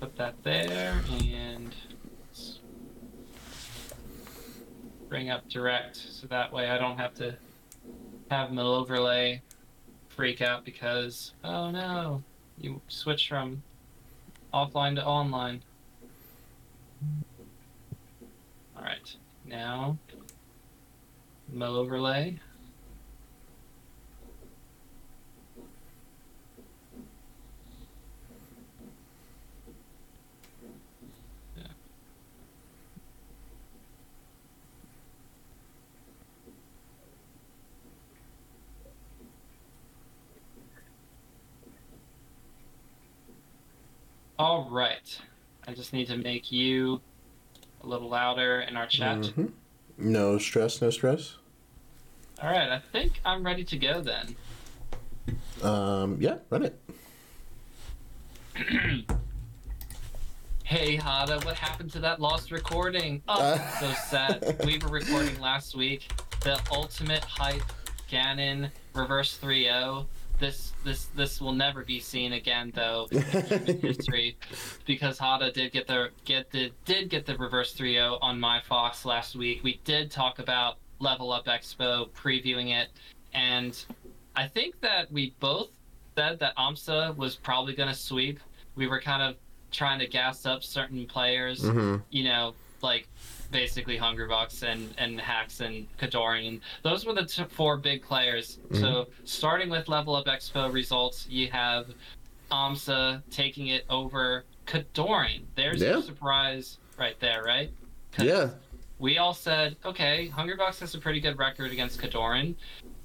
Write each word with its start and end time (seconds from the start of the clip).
put 0.00 0.16
that 0.16 0.34
there 0.42 1.02
and 1.10 1.74
bring 5.08 5.30
up 5.30 5.48
direct 5.48 5.96
so 5.96 6.26
that 6.26 6.52
way 6.52 6.68
I 6.68 6.78
don't 6.78 6.98
have 6.98 7.14
to 7.14 7.34
have 8.30 8.52
mill 8.52 8.74
overlay 8.74 9.42
freak 10.08 10.42
out 10.42 10.64
because 10.64 11.32
oh 11.42 11.70
no 11.70 12.22
you 12.58 12.80
switch 12.88 13.28
from 13.28 13.62
offline 14.52 14.96
to 14.96 15.04
online. 15.04 15.62
All 18.76 18.82
right 18.82 19.16
now 19.44 19.96
mill 21.50 21.76
overlay 21.76 22.38
All 44.38 44.68
right. 44.70 45.18
I 45.66 45.74
just 45.74 45.92
need 45.92 46.06
to 46.08 46.16
make 46.16 46.50
you 46.52 47.00
a 47.82 47.86
little 47.86 48.08
louder 48.08 48.60
in 48.60 48.76
our 48.76 48.86
chat. 48.86 49.18
Mhm. 49.18 49.52
No 49.96 50.38
stress, 50.38 50.80
no 50.80 50.90
stress. 50.90 51.36
All 52.42 52.50
right. 52.50 52.68
I 52.70 52.78
think 52.78 53.20
I'm 53.24 53.44
ready 53.44 53.64
to 53.64 53.76
go 53.76 54.00
then. 54.00 54.36
Um, 55.62 56.18
yeah, 56.20 56.38
run 56.50 56.64
it. 56.64 56.80
Hey, 60.64 60.98
Hada, 60.98 61.42
what 61.46 61.56
happened 61.56 61.90
to 61.92 61.98
that 62.00 62.20
lost 62.20 62.50
recording? 62.50 63.22
Oh, 63.26 63.40
Uh. 63.40 63.78
so 63.80 63.90
sad. 64.10 64.60
We 64.66 64.76
were 64.76 64.88
recording 64.90 65.40
last 65.40 65.74
week. 65.74 66.12
The 66.42 66.60
ultimate 66.70 67.24
hype 67.24 67.62
Ganon 68.10 68.70
reverse 68.92 69.38
3-0. 69.42 70.04
This 70.38 70.72
this 70.84 71.06
this 71.16 71.40
will 71.40 71.52
never 71.52 71.84
be 71.84 71.98
seen 71.98 72.32
again 72.34 72.72
though 72.74 73.08
in 73.10 73.22
human 73.22 73.80
history 73.80 74.36
because 74.86 75.18
Hada 75.18 75.52
did 75.52 75.72
get 75.72 75.86
the 75.86 76.10
get 76.24 76.50
the 76.50 76.70
did 76.84 77.10
get 77.10 77.26
the 77.26 77.36
reverse 77.36 77.74
3-0 77.74 78.18
on 78.22 78.38
my 78.38 78.60
Fox 78.60 79.04
last 79.04 79.34
week. 79.34 79.64
We 79.64 79.80
did 79.84 80.10
talk 80.10 80.38
about 80.38 80.76
Level 81.00 81.32
Up 81.32 81.46
Expo 81.46 82.08
previewing 82.10 82.70
it 82.70 82.88
and 83.34 83.84
I 84.36 84.46
think 84.46 84.80
that 84.80 85.10
we 85.10 85.34
both 85.40 85.70
said 86.16 86.38
that 86.38 86.56
Amsa 86.56 87.16
was 87.16 87.34
probably 87.34 87.74
going 87.74 87.88
to 87.88 87.94
sweep. 87.94 88.38
We 88.76 88.86
were 88.86 89.00
kind 89.00 89.22
of 89.22 89.36
trying 89.72 89.98
to 89.98 90.06
gas 90.06 90.46
up 90.46 90.62
certain 90.62 91.06
players, 91.06 91.62
hmm 91.62 91.96
you 92.10 92.24
know, 92.24 92.54
like 92.80 93.08
basically 93.50 93.98
Hungrybox 93.98 94.62
and 94.62 94.94
and 94.98 95.20
Hax 95.20 95.60
and 95.60 95.86
Kodorin. 95.98 96.60
Those 96.82 97.06
were 97.06 97.14
the 97.14 97.24
t- 97.24 97.44
four 97.48 97.76
big 97.76 98.02
players. 98.02 98.58
So 98.72 98.78
mm-hmm. 98.80 99.10
starting 99.24 99.70
with 99.70 99.88
Level 99.88 100.14
Up 100.14 100.26
Expo 100.26 100.72
results, 100.72 101.26
you 101.28 101.50
have 101.50 101.86
Amsa 102.50 103.22
taking 103.30 103.68
it 103.68 103.84
over 103.90 104.44
Kodorin. 104.66 105.42
There's 105.54 105.80
Yeah. 105.80 105.92
your 105.92 106.02
surprise 106.02 106.78
right 106.98 107.18
there, 107.20 107.42
right? 107.44 107.70
Yeah. 108.18 108.50
we 108.98 109.18
all 109.18 109.32
said, 109.34 109.76
okay, 109.84 110.28
Hungrybox 110.36 110.80
has 110.80 110.94
a 110.94 110.98
pretty 110.98 111.20
good 111.20 111.38
record 111.38 111.70
against 111.70 112.00
Kodorin, 112.00 112.56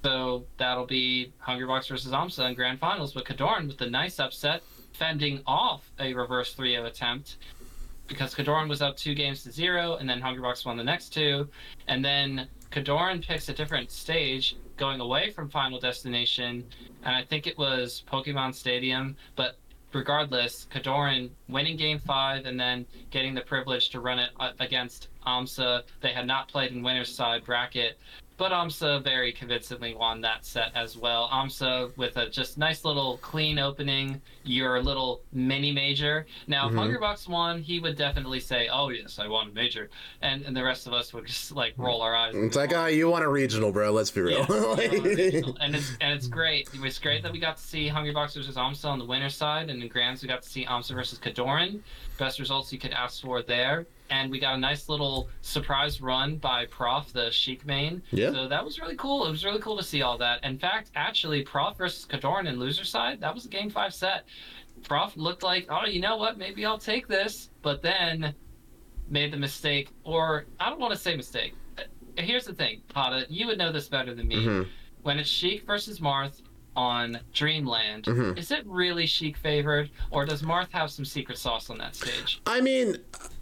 so 0.04 0.44
that'll 0.58 0.88
be 0.88 1.32
Hungrybox 1.46 1.88
versus 1.88 2.12
Amsa 2.12 2.50
in 2.50 2.56
grand 2.56 2.80
finals. 2.80 3.14
But 3.14 3.26
Kodorin 3.26 3.68
with 3.68 3.78
the 3.78 3.90
nice 3.90 4.20
upset, 4.20 4.64
fending 4.94 5.42
off 5.46 5.92
a 6.00 6.14
reverse 6.16 6.56
3-0 6.56 6.86
attempt 6.88 7.38
because 8.14 8.34
Kodorin 8.36 8.70
was 8.70 8.82
up 8.82 8.96
two 8.96 9.16
games 9.16 9.44
to 9.44 9.52
zero, 9.52 9.96
and 9.96 10.10
then 10.10 10.22
Hungrybox 10.22 10.66
won 10.66 10.78
the 10.78 10.84
next 10.84 11.10
two, 11.10 11.50
and 11.88 12.04
then 12.04 12.48
Kodorin 12.72 13.26
picks 13.26 13.50
a 13.50 13.54
different 13.54 13.92
stage 13.92 14.56
going 14.78 15.00
away 15.00 15.32
from 15.32 15.50
Final 15.50 15.80
Destination, 15.80 16.64
and 17.04 17.16
I 17.16 17.24
think 17.24 17.48
it 17.48 17.58
was 17.58 18.04
Pokemon 18.08 18.56
Stadium, 18.56 19.16
but 19.36 19.58
regardless, 19.94 20.68
Kodorin 20.72 21.30
winning 21.50 21.78
game 21.78 22.00
five 22.00 22.46
and 22.46 22.60
then 22.60 22.86
getting 23.12 23.34
the 23.34 23.42
privilege 23.42 23.90
to 23.90 24.00
run 24.00 24.20
it 24.20 24.32
against 24.60 25.10
AMSA. 25.26 25.84
They 26.02 26.14
had 26.14 26.26
not 26.26 26.48
played 26.48 26.72
in 26.72 26.82
winner's 26.82 27.14
side 27.14 27.44
bracket, 27.44 28.00
but 28.38 28.52
AMSA 28.52 29.04
very 29.04 29.32
convincingly 29.32 29.94
won 29.94 30.22
that 30.22 30.46
set 30.46 30.72
as 30.76 30.98
well. 30.98 31.30
AMSA 31.32 31.96
with 31.98 32.18
a 32.18 32.30
just 32.30 32.58
nice 32.58 32.84
little 32.84 33.18
clean 33.18 33.60
opening, 33.60 34.22
your 34.44 34.82
little 34.82 35.22
mini 35.32 35.72
major. 35.72 36.26
Now, 36.48 36.68
if 36.68 36.74
Mhm. 36.74 36.98
Hungrybox 37.00 37.28
won, 37.28 37.62
he 37.62 37.80
would 37.80 37.96
definitely 37.96 38.40
say, 38.40 38.68
"Oh 38.70 38.90
yes, 38.90 39.20
I 39.20 39.28
won 39.28 39.50
a 39.50 39.52
major," 39.52 39.90
and 40.22 40.44
and 40.44 40.56
the 40.56 40.64
rest 40.64 40.88
of 40.88 40.94
us 40.94 41.14
would 41.14 41.26
just 41.28 41.52
like 41.52 41.74
roll 41.78 42.02
our 42.02 42.16
eyes. 42.16 42.34
It's 42.36 42.56
like, 42.56 42.74
ah, 42.76 42.88
you 42.88 43.08
want 43.10 43.24
a 43.24 43.30
regional, 43.30 43.72
bro. 43.72 43.92
Let's 43.92 44.12
be 44.12 44.22
real. 44.22 44.46
Yeah, 44.50 45.42
and 45.62 45.76
it's 45.76 45.92
and 46.02 46.14
it's 46.14 46.28
great. 46.28 46.70
It 46.74 46.82
was 46.82 47.00
great 47.00 47.24
that 47.24 47.32
we 47.32 47.40
got 47.40 47.58
to 47.58 47.64
see 47.64 47.88
Hungrybox 47.90 48.36
versus 48.36 48.56
Amsa 48.56 48.86
on 48.90 49.00
the 49.00 49.06
winner's 49.06 49.36
side, 49.36 49.70
and 49.70 49.82
in 49.82 49.88
Grands 49.90 50.22
we 50.22 50.28
got 50.28 50.42
to 50.42 50.50
see 50.50 50.66
Amsa 50.66 50.94
versus 50.96 51.20
Kodorin. 51.20 51.80
Best 52.18 52.40
results 52.40 52.72
you 52.74 52.80
could 52.80 52.92
ask 52.94 53.22
for 53.22 53.42
there. 53.42 53.86
And 54.10 54.30
we 54.30 54.40
got 54.40 54.56
a 54.56 54.58
nice 54.58 54.90
little 54.90 55.30
surprise 55.42 56.02
run 56.02 56.38
by 56.38 56.66
Prof, 56.68 57.12
the 57.14 57.32
Sheik 57.32 57.66
main. 57.66 58.02
Yeah. 58.12 58.32
So 58.32 58.48
that 58.48 58.64
was 58.64 58.80
really 58.80 58.96
cool. 58.96 59.26
It 59.26 59.32
was 59.32 59.44
really 59.44 59.60
cool 59.60 59.78
to 59.78 59.84
see 59.84 60.02
all 60.02 60.18
that. 60.20 60.44
In 60.44 60.58
fact, 60.60 60.92
actually, 60.96 61.42
Prof 61.44 61.78
versus 61.78 62.06
Kodorin 62.06 62.48
in 62.48 62.60
loser 62.60 62.84
side, 62.84 63.20
that 63.22 63.34
was 63.34 63.46
a 63.46 63.50
game 63.50 63.70
five 63.70 63.94
set. 63.94 64.26
Prof 64.84 65.16
looked 65.16 65.42
like, 65.44 65.66
oh, 65.70 65.86
you 65.88 66.02
know 66.02 66.18
what? 66.18 66.38
Maybe 66.38 66.66
I'll 66.66 66.78
take 66.78 67.08
this. 67.08 67.50
But 67.62 67.82
then 67.82 68.36
made 69.10 69.32
the 69.34 69.38
mistake, 69.38 69.90
or 70.04 70.46
I 70.60 70.70
don't 70.70 70.80
want 70.80 70.94
to 70.94 71.00
say 71.00 71.16
mistake. 71.16 71.54
Here's 72.18 72.46
the 72.46 72.54
thing, 72.54 72.82
Pata, 72.90 73.26
you 73.30 73.48
would 73.48 73.58
know 73.58 73.72
this 73.72 73.88
better 73.90 74.14
than 74.14 74.28
me. 74.28 74.46
Mhm. 74.46 74.68
When 75.02 75.18
it's 75.18 75.30
Sheik 75.30 75.66
versus 75.66 76.00
Marth 76.00 76.42
on 76.76 77.20
Dreamland, 77.34 78.06
Mhm. 78.06 78.38
is 78.38 78.52
it 78.52 78.66
really 78.68 79.06
Sheik 79.08 79.36
favored, 79.38 79.90
or 80.12 80.26
does 80.26 80.42
Marth 80.44 80.72
have 80.72 80.92
some 80.92 81.06
secret 81.06 81.38
sauce 81.38 81.70
on 81.70 81.78
that 81.80 81.96
stage? 81.96 82.40
I 82.46 82.62
mean, 82.62 82.98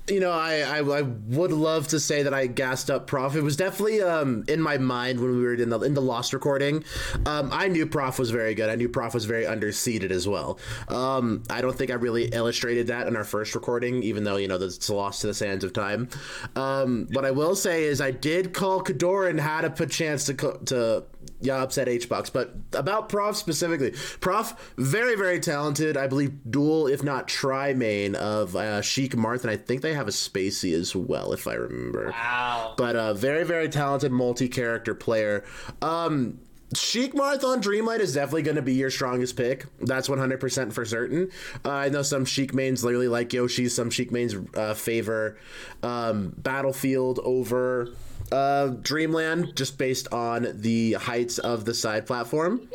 you 0.07 0.19
know, 0.19 0.31
I, 0.31 0.61
I 0.61 0.79
I 0.79 1.01
would 1.01 1.51
love 1.51 1.87
to 1.89 1.99
say 1.99 2.23
that 2.23 2.33
I 2.33 2.47
gassed 2.47 2.89
up 2.89 3.07
Prof. 3.07 3.35
It 3.35 3.41
was 3.41 3.55
definitely 3.55 4.01
um 4.01 4.43
in 4.47 4.61
my 4.61 4.77
mind 4.77 5.19
when 5.19 5.31
we 5.31 5.41
were 5.41 5.53
in 5.53 5.69
the 5.69 5.79
in 5.81 5.93
the 5.93 6.01
Lost 6.01 6.33
recording. 6.33 6.83
Um, 7.25 7.49
I 7.51 7.67
knew 7.67 7.85
Prof 7.85 8.17
was 8.19 8.31
very 8.31 8.55
good. 8.55 8.69
I 8.69 8.75
knew 8.75 8.89
Prof 8.89 9.13
was 9.13 9.25
very 9.25 9.45
underseeded 9.45 10.11
as 10.11 10.27
well. 10.27 10.59
Um, 10.89 11.43
I 11.49 11.61
don't 11.61 11.77
think 11.77 11.91
I 11.91 11.95
really 11.95 12.25
illustrated 12.25 12.87
that 12.87 13.07
in 13.07 13.15
our 13.15 13.23
first 13.23 13.53
recording, 13.55 14.03
even 14.03 14.23
though 14.23 14.37
you 14.37 14.47
know 14.47 14.55
it's 14.55 14.89
lost 14.89 15.21
to 15.21 15.27
the 15.27 15.33
sands 15.33 15.63
of 15.63 15.73
time. 15.73 16.09
Um, 16.55 17.07
what 17.11 17.25
I 17.25 17.31
will 17.31 17.55
say 17.55 17.83
is 17.83 18.01
I 18.01 18.11
did 18.11 18.53
call 18.53 18.83
Kodorin 18.83 19.39
had 19.39 19.65
a 19.65 19.85
chance 19.85 20.25
to 20.25 20.33
to 20.33 21.03
yeah, 21.39 21.61
upset 21.61 21.87
H 21.87 22.07
box. 22.07 22.29
But 22.29 22.55
about 22.73 23.09
Prof 23.09 23.35
specifically, 23.35 23.91
Prof 24.19 24.73
very 24.77 25.15
very 25.15 25.39
talented. 25.39 25.97
I 25.97 26.07
believe 26.07 26.33
dual, 26.49 26.87
if 26.87 27.03
not 27.03 27.27
tri 27.27 27.73
main 27.73 28.15
of 28.15 28.55
uh, 28.55 28.81
Sheik 28.81 29.15
Marth, 29.15 29.41
and 29.41 29.51
I 29.51 29.57
think 29.57 29.81
they 29.81 29.93
have 29.93 30.07
a 30.07 30.11
Spacey 30.11 30.73
as 30.73 30.95
well, 30.95 31.33
if 31.33 31.47
I 31.47 31.53
remember. 31.53 32.11
Wow. 32.11 32.75
But 32.77 32.95
a 32.95 33.13
very 33.13 33.43
very 33.43 33.69
talented 33.69 34.11
multi 34.11 34.47
character 34.47 34.93
player. 34.93 35.43
Um, 35.81 36.39
Sheik 36.73 37.13
Marth 37.13 37.43
on 37.43 37.59
Dreamland 37.59 38.01
is 38.01 38.13
definitely 38.13 38.43
going 38.43 38.55
to 38.55 38.61
be 38.61 38.73
your 38.73 38.89
strongest 38.89 39.35
pick. 39.35 39.65
That's 39.81 40.07
100% 40.07 40.71
for 40.71 40.85
certain. 40.85 41.29
Uh, 41.65 41.71
I 41.71 41.89
know 41.89 42.01
some 42.01 42.23
Sheik 42.23 42.53
mains 42.53 42.83
literally 42.83 43.09
like 43.09 43.33
Yoshi. 43.33 43.67
Some 43.67 43.89
Sheik 43.89 44.11
mains 44.11 44.35
uh, 44.55 44.73
favor 44.73 45.37
um, 45.83 46.33
Battlefield 46.37 47.19
over 47.23 47.89
uh, 48.31 48.67
Dreamland 48.81 49.55
just 49.55 49.77
based 49.77 50.11
on 50.13 50.47
the 50.61 50.93
heights 50.93 51.37
of 51.39 51.65
the 51.65 51.73
side 51.73 52.05
platform. 52.05 52.67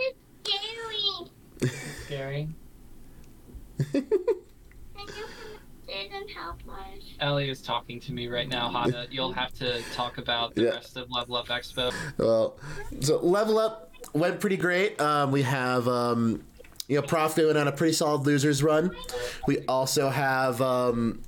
Scary. 0.44 1.70
Scary. 2.04 2.48
Can 3.92 4.02
you 4.02 4.02
come 5.04 5.08
sit 5.86 6.10
and 6.12 6.30
help 6.30 6.60
us? 6.68 6.98
Ellie 7.20 7.48
is 7.50 7.62
talking 7.62 8.00
to 8.00 8.12
me 8.12 8.28
right 8.28 8.48
now, 8.48 8.70
Hana. 8.70 9.06
You'll 9.10 9.32
have 9.32 9.52
to 9.54 9.80
talk 9.94 10.18
about 10.18 10.54
the 10.54 10.62
Yeah. 10.64 10.70
rest 10.70 10.96
of 10.96 11.10
Level 11.10 11.36
Up 11.36 11.48
Expo. 11.48 11.92
Well, 12.18 12.56
so 13.00 13.18
level 13.18 13.58
up 13.58 13.92
went 14.12 14.40
pretty 14.40 14.56
great. 14.56 15.00
Um, 15.00 15.30
we 15.30 15.42
have 15.42 15.88
um, 15.88 16.42
you 16.88 16.96
know 16.96 17.02
Prof 17.06 17.34
doing 17.34 17.56
on 17.56 17.68
a 17.68 17.72
pretty 17.72 17.92
solid 17.94 18.26
losers 18.26 18.62
run. 18.62 18.94
We 19.46 19.60
also 19.66 20.08
have 20.10 20.60
um, 20.60 21.22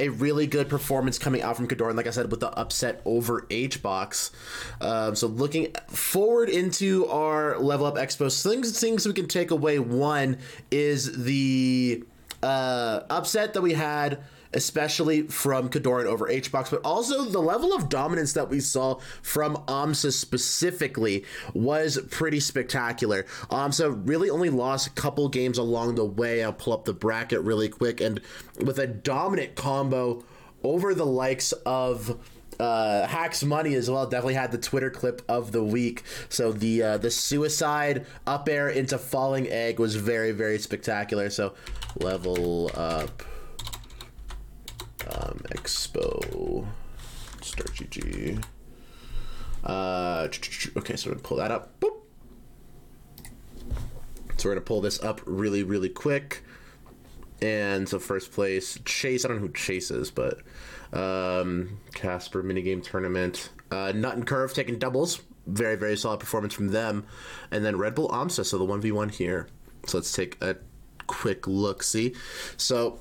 a 0.00 0.08
really 0.08 0.46
good 0.46 0.68
performance 0.68 1.18
coming 1.18 1.42
out 1.42 1.56
from 1.56 1.68
Kodorin, 1.68 1.96
like 1.96 2.06
I 2.06 2.10
said, 2.10 2.30
with 2.30 2.40
the 2.40 2.50
upset 2.58 3.00
over 3.04 3.46
H 3.50 3.82
box. 3.82 4.32
Um, 4.80 5.14
so 5.14 5.26
looking 5.26 5.72
forward 5.88 6.48
into 6.48 7.06
our 7.06 7.58
level 7.58 7.86
up 7.86 7.96
expo, 7.96 8.30
things 8.42 8.78
things 8.78 9.06
we 9.06 9.12
can 9.12 9.28
take 9.28 9.50
away. 9.50 9.78
One 9.78 10.38
is 10.70 11.24
the 11.24 12.02
uh, 12.42 13.00
upset 13.10 13.54
that 13.54 13.62
we 13.62 13.74
had 13.74 14.20
especially 14.52 15.22
from 15.22 15.68
Kodorin 15.68 16.06
over 16.06 16.26
HBox, 16.28 16.70
but 16.70 16.80
also 16.84 17.24
the 17.24 17.40
level 17.40 17.72
of 17.72 17.88
dominance 17.88 18.32
that 18.32 18.48
we 18.48 18.60
saw 18.60 18.98
from 19.22 19.56
AMSA 19.68 20.12
specifically 20.12 21.24
was 21.54 21.98
pretty 22.10 22.40
spectacular. 22.40 23.24
AMSA 23.50 24.08
really 24.08 24.30
only 24.30 24.50
lost 24.50 24.86
a 24.86 24.90
couple 24.90 25.28
games 25.28 25.58
along 25.58 25.94
the 25.94 26.04
way. 26.04 26.42
I'll 26.42 26.52
pull 26.52 26.72
up 26.72 26.84
the 26.84 26.92
bracket 26.92 27.40
really 27.42 27.68
quick, 27.68 28.00
and 28.00 28.20
with 28.64 28.78
a 28.78 28.86
dominant 28.86 29.54
combo 29.54 30.24
over 30.62 30.94
the 30.94 31.06
likes 31.06 31.52
of 31.52 32.18
uh, 32.58 33.06
Hax 33.06 33.42
Money 33.42 33.74
as 33.74 33.90
well. 33.90 34.06
Definitely 34.06 34.34
had 34.34 34.52
the 34.52 34.58
Twitter 34.58 34.90
clip 34.90 35.22
of 35.28 35.52
the 35.52 35.64
week. 35.64 36.02
So 36.28 36.52
the 36.52 36.82
uh, 36.82 36.98
the 36.98 37.10
suicide 37.10 38.06
up 38.26 38.48
air 38.48 38.68
into 38.68 38.98
falling 38.98 39.48
egg 39.48 39.78
was 39.78 39.96
very 39.96 40.32
very 40.32 40.58
spectacular. 40.58 41.30
So 41.30 41.54
level 41.98 42.70
up 42.74 43.22
um, 45.08 45.40
Expo 45.50 46.66
Start 47.42 47.72
GG. 47.72 48.44
Uh, 49.64 50.28
okay, 50.76 50.96
so 50.96 51.10
we're 51.10 51.14
gonna 51.14 51.22
pull 51.22 51.36
that 51.38 51.50
up. 51.50 51.80
Boop. 51.80 52.00
So 54.36 54.48
we're 54.48 54.54
gonna 54.54 54.60
pull 54.60 54.80
this 54.80 55.02
up 55.02 55.20
really 55.24 55.62
really 55.62 55.88
quick. 55.88 56.44
And 57.42 57.88
so 57.88 57.98
first 57.98 58.32
place, 58.32 58.78
Chase. 58.84 59.24
I 59.24 59.28
don't 59.28 59.38
know 59.38 59.46
who 59.46 59.52
Chase 59.52 59.90
is, 59.90 60.10
but 60.10 60.42
um, 60.92 61.78
Casper 61.94 62.42
minigame 62.42 62.82
tournament. 62.82 63.50
Uh, 63.70 63.92
Nut 63.94 64.16
and 64.16 64.26
Curve 64.26 64.52
taking 64.52 64.78
doubles. 64.78 65.20
Very, 65.46 65.76
very 65.76 65.96
solid 65.96 66.20
performance 66.20 66.52
from 66.52 66.68
them. 66.68 67.06
And 67.50 67.64
then 67.64 67.76
Red 67.76 67.94
Bull 67.94 68.08
AMSA, 68.10 68.44
so 68.44 68.58
the 68.58 68.66
1v1 68.66 69.12
here. 69.12 69.48
So 69.86 69.98
let's 69.98 70.12
take 70.12 70.42
a 70.42 70.56
quick 71.06 71.46
look 71.46 71.82
see. 71.82 72.14
So 72.58 73.00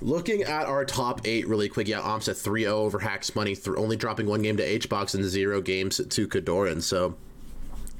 looking 0.00 0.42
at 0.42 0.66
our 0.66 0.84
top 0.84 1.22
eight 1.24 1.46
really 1.48 1.68
quick, 1.68 1.88
yeah, 1.88 2.00
AMSA 2.00 2.36
3 2.36 2.62
0 2.62 2.76
over 2.76 2.98
Hax 3.00 3.34
Money, 3.34 3.54
th- 3.54 3.76
only 3.76 3.96
dropping 3.96 4.26
one 4.26 4.42
game 4.42 4.56
to 4.56 4.78
HBox 4.78 5.14
and 5.14 5.24
zero 5.24 5.60
games 5.60 5.96
to 5.96 6.28
Kodorin. 6.28 6.82
So 6.82 7.16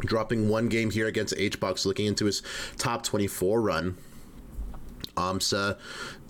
dropping 0.01 0.49
one 0.49 0.69
game 0.69 0.91
here 0.91 1.07
against 1.07 1.35
HBox, 1.35 1.87
looking 1.87 2.07
into 2.07 2.27
his 2.27 2.43
top 2.77 3.03
24 3.03 3.61
run. 3.61 3.97
AMSA 5.17 5.79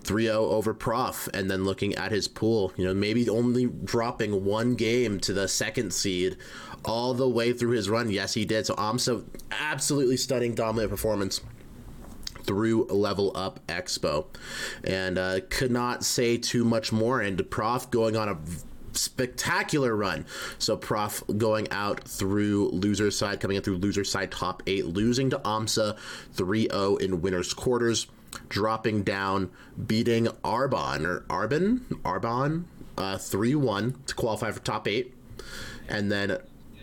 3-0 0.03 0.29
uh, 0.29 0.39
over 0.39 0.75
Prof, 0.75 1.27
and 1.33 1.49
then 1.49 1.63
looking 1.63 1.95
at 1.95 2.11
his 2.11 2.27
pool, 2.27 2.71
you 2.77 2.85
know, 2.85 2.93
maybe 2.93 3.27
only 3.27 3.65
dropping 3.65 4.45
one 4.45 4.75
game 4.75 5.19
to 5.21 5.33
the 5.33 5.47
second 5.47 5.91
seed 5.91 6.37
all 6.83 7.15
the 7.15 7.27
way 7.27 7.51
through 7.51 7.71
his 7.71 7.89
run. 7.89 8.11
Yes, 8.11 8.35
he 8.35 8.45
did. 8.45 8.67
So 8.67 8.75
AMSA, 8.75 9.25
absolutely 9.49 10.17
stunning, 10.17 10.53
dominant 10.53 10.91
performance 10.91 11.41
through 12.45 12.85
Level 12.85 13.31
Up 13.35 13.59
Expo, 13.67 14.25
and 14.83 15.17
uh, 15.17 15.39
could 15.49 15.71
not 15.71 16.03
say 16.03 16.37
too 16.37 16.63
much 16.63 16.91
more. 16.91 17.21
And 17.21 17.49
Prof 17.49 17.89
going 17.91 18.15
on 18.15 18.29
a 18.29 18.37
spectacular 18.97 19.95
run. 19.95 20.25
So 20.57 20.77
Prof 20.77 21.23
going 21.37 21.69
out 21.71 22.07
through 22.07 22.69
loser 22.69 23.11
side, 23.11 23.39
coming 23.39 23.57
in 23.57 23.63
through 23.63 23.77
loser 23.77 24.03
side 24.03 24.31
top 24.31 24.63
eight, 24.67 24.85
losing 24.85 25.29
to 25.31 25.39
AMSA 25.39 25.97
3-0 26.35 27.01
in 27.01 27.21
winners 27.21 27.53
quarters 27.53 28.07
dropping 28.49 29.03
down, 29.03 29.49
beating 29.87 30.25
Arbon 30.43 31.05
or 31.05 31.21
Arbon 31.29 31.79
Arbon 32.03 32.65
uh, 32.97 33.17
three 33.17 33.55
one 33.55 33.95
to 34.07 34.15
qualify 34.15 34.51
for 34.51 34.59
top 34.59 34.87
eight, 34.87 35.13
and 35.87 36.11
then 36.11 36.37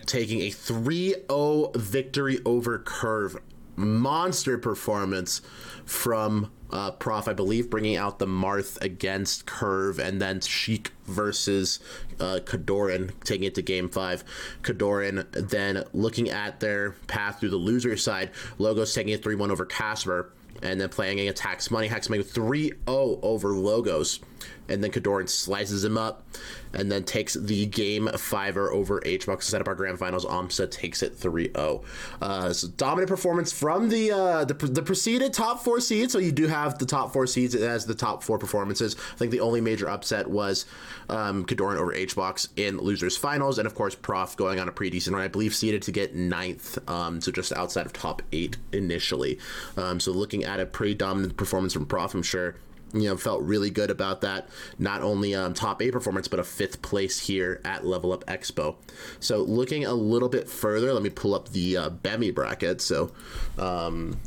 taking 0.05 0.41
a 0.41 0.49
3-0 0.49 1.75
victory 1.75 2.39
over 2.45 2.77
Curve. 2.79 3.37
Monster 3.75 4.57
performance 4.57 5.41
from 5.85 6.51
uh, 6.71 6.91
Prof, 6.91 7.27
I 7.27 7.33
believe, 7.33 7.69
bringing 7.69 7.95
out 7.95 8.19
the 8.19 8.25
Marth 8.25 8.81
against 8.81 9.45
Curve, 9.45 9.99
and 9.99 10.21
then 10.21 10.41
Sheik 10.41 10.91
versus 11.05 11.79
uh, 12.19 12.39
Kodorin, 12.43 13.11
taking 13.23 13.45
it 13.45 13.55
to 13.55 13.61
Game 13.61 13.89
Five. 13.89 14.23
Kodorin 14.63 15.29
then 15.31 15.83
looking 15.93 16.29
at 16.29 16.59
their 16.59 16.91
path 17.07 17.39
through 17.39 17.49
the 17.49 17.57
loser 17.57 17.95
side. 17.95 18.31
Logos 18.57 18.93
taking 18.93 19.13
it 19.13 19.23
three 19.23 19.35
one 19.35 19.51
over 19.51 19.65
Casper 19.65 20.31
and 20.63 20.79
then 20.79 20.89
playing 20.89 21.19
against 21.19 21.41
Hax 21.41 21.69
Money. 21.69 21.87
Hax 21.87 22.09
Money 22.09 22.23
3 22.23 22.71
0 22.87 23.19
over 23.21 23.49
Logos. 23.49 24.19
And 24.69 24.83
then 24.83 24.91
Kodorin 24.91 25.29
slices 25.29 25.83
him 25.83 25.97
up 25.97 26.25
and 26.73 26.91
then 26.91 27.03
takes 27.03 27.33
the 27.35 27.65
game 27.65 28.09
fiver 28.17 28.71
over 28.71 28.99
HBox 29.01 29.39
to 29.39 29.45
set 29.45 29.61
up 29.61 29.67
our 29.67 29.75
grand 29.75 29.99
finals. 29.99 30.25
AMSA 30.25 30.71
takes 30.71 31.03
it 31.03 31.15
3 31.15 31.51
0. 31.55 31.83
Uh, 32.21 32.53
so 32.53 32.67
dominant 32.69 33.09
performance 33.09 33.51
from 33.51 33.89
the, 33.89 34.11
uh, 34.11 34.45
the 34.45 34.53
the 34.53 34.81
preceded 34.81 35.33
top 35.33 35.63
four 35.63 35.79
seeds. 35.79 36.13
So 36.13 36.19
you 36.19 36.31
do 36.31 36.47
have 36.47 36.79
the 36.79 36.85
top 36.85 37.13
four 37.13 37.27
seeds 37.27 37.55
as 37.55 37.85
the 37.85 37.95
top 37.95 38.23
four 38.23 38.37
performances. 38.37 38.95
I 39.13 39.17
think 39.17 39.31
the 39.31 39.39
only 39.41 39.61
major 39.61 39.89
upset 39.89 40.29
was 40.29 40.65
um, 41.09 41.45
Kodorin 41.45 41.77
over 41.77 41.93
HBox 41.93 42.49
in 42.55 42.77
losers 42.77 43.17
finals. 43.17 43.59
And 43.59 43.67
of 43.67 43.75
course, 43.75 43.95
Prof 43.95 44.35
going 44.35 44.59
on 44.59 44.67
a 44.67 44.71
pretty 44.71 44.91
decent 44.91 45.15
run. 45.15 45.23
I 45.23 45.27
believe 45.27 45.53
seeded 45.55 45.81
to 45.83 45.91
get 45.91 46.15
ninth, 46.15 46.77
um, 46.89 47.21
so 47.21 47.31
just 47.31 47.51
outside 47.53 47.85
of 47.85 47.93
top 47.93 48.21
eight 48.31 48.57
initially. 48.71 49.39
Um, 49.77 49.99
so 49.99 50.11
looking 50.11 50.43
at 50.43 50.59
a 50.59 50.65
pretty 50.65 50.95
dominant 50.95 51.37
performance 51.37 51.73
from 51.73 51.85
Prof, 51.85 52.13
I'm 52.13 52.23
sure 52.23 52.55
you 52.93 53.09
know, 53.09 53.17
felt 53.17 53.41
really 53.41 53.69
good 53.69 53.89
about 53.89 54.21
that. 54.21 54.47
Not 54.77 55.01
only 55.01 55.35
um, 55.35 55.53
top 55.53 55.81
eight 55.81 55.91
performance, 55.91 56.27
but 56.27 56.39
a 56.39 56.43
fifth 56.43 56.81
place 56.81 57.19
here 57.19 57.59
at 57.65 57.85
Level 57.85 58.13
Up 58.13 58.25
Expo. 58.25 58.75
So 59.19 59.41
looking 59.41 59.85
a 59.85 59.93
little 59.93 60.29
bit 60.29 60.47
further, 60.47 60.93
let 60.93 61.03
me 61.03 61.09
pull 61.09 61.33
up 61.33 61.49
the 61.49 61.77
uh, 61.77 61.89
BEMI 61.89 62.33
bracket. 62.33 62.81
So 62.81 63.11
um, 63.57 64.19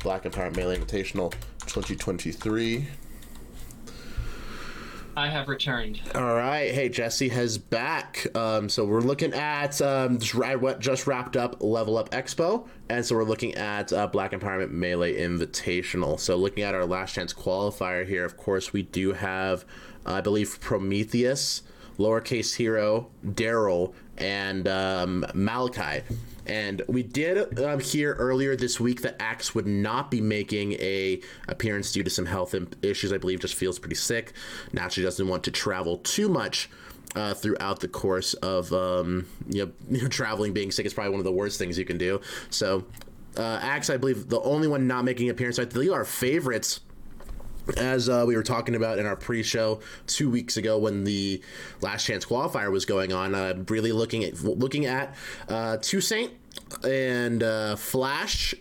Black 0.00 0.26
Empire 0.26 0.50
Melee 0.50 0.78
Invitational 0.78 1.32
2023. 1.66 2.86
I 5.16 5.28
have 5.28 5.48
returned. 5.48 6.00
All 6.14 6.34
right. 6.34 6.72
Hey, 6.72 6.88
Jesse 6.88 7.28
has 7.28 7.58
back. 7.58 8.26
Um, 8.34 8.68
so 8.68 8.84
we're 8.84 9.00
looking 9.00 9.34
at 9.34 9.80
um, 9.82 10.18
just, 10.18 11.06
wrapped 11.06 11.36
up 11.36 11.62
Level 11.62 11.98
Up 11.98 12.10
Expo, 12.10 12.66
and 12.88 13.04
so 13.04 13.16
we're 13.16 13.24
looking 13.24 13.54
at 13.54 13.92
uh, 13.92 14.06
Black 14.06 14.32
Empowerment 14.32 14.70
Melee 14.70 15.18
Invitational. 15.20 16.18
So 16.18 16.36
looking 16.36 16.64
at 16.64 16.74
our 16.74 16.86
last 16.86 17.14
chance 17.14 17.34
qualifier 17.34 18.06
here, 18.06 18.24
of 18.24 18.36
course, 18.38 18.72
we 18.72 18.82
do 18.82 19.12
have, 19.12 19.66
I 20.06 20.22
believe, 20.22 20.58
Prometheus, 20.60 21.62
Lowercase 21.98 22.56
Hero, 22.56 23.10
Daryl, 23.24 23.92
and 24.16 24.66
um, 24.66 25.26
Malachi. 25.34 26.04
And 26.46 26.82
we 26.88 27.02
did 27.02 27.58
um, 27.60 27.80
hear 27.80 28.14
earlier 28.14 28.56
this 28.56 28.80
week 28.80 29.02
that 29.02 29.16
Axe 29.20 29.54
would 29.54 29.66
not 29.66 30.10
be 30.10 30.20
making 30.20 30.72
a 30.74 31.20
appearance 31.48 31.92
due 31.92 32.02
to 32.02 32.10
some 32.10 32.26
health 32.26 32.54
issues. 32.82 33.12
I 33.12 33.18
believe 33.18 33.40
just 33.40 33.54
feels 33.54 33.78
pretty 33.78 33.94
sick. 33.94 34.32
Naturally, 34.72 35.04
doesn't 35.04 35.28
want 35.28 35.44
to 35.44 35.50
travel 35.50 35.98
too 35.98 36.28
much. 36.28 36.70
Uh, 37.14 37.34
throughout 37.34 37.80
the 37.80 37.88
course 37.88 38.32
of 38.32 38.72
um, 38.72 39.26
you, 39.50 39.70
know, 39.90 40.08
traveling, 40.08 40.54
being 40.54 40.70
sick 40.70 40.86
is 40.86 40.94
probably 40.94 41.10
one 41.10 41.20
of 41.20 41.26
the 41.26 41.32
worst 41.32 41.58
things 41.58 41.78
you 41.78 41.84
can 41.84 41.98
do. 41.98 42.18
So, 42.48 42.86
uh, 43.36 43.58
Axe, 43.60 43.90
I 43.90 43.98
believe, 43.98 44.30
the 44.30 44.40
only 44.40 44.66
one 44.66 44.86
not 44.86 45.04
making 45.04 45.28
an 45.28 45.34
appearance. 45.34 45.58
I 45.58 45.66
believe 45.66 45.92
our 45.92 46.06
favorites 46.06 46.80
as 47.76 48.08
uh, 48.08 48.24
we 48.26 48.36
were 48.36 48.42
talking 48.42 48.74
about 48.74 48.98
in 48.98 49.06
our 49.06 49.16
pre-show 49.16 49.80
two 50.06 50.30
weeks 50.30 50.56
ago 50.56 50.78
when 50.78 51.04
the 51.04 51.40
last 51.80 52.06
chance 52.06 52.24
qualifier 52.24 52.70
was 52.70 52.84
going 52.84 53.12
on 53.12 53.34
uh, 53.34 53.54
really 53.68 53.92
looking 53.92 54.24
at 54.24 54.40
looking 54.42 54.86
at 54.86 55.14
uh, 55.48 55.76
Toussaint 55.78 56.30
and 56.84 57.42
uh, 57.42 57.76
flash 57.76 58.54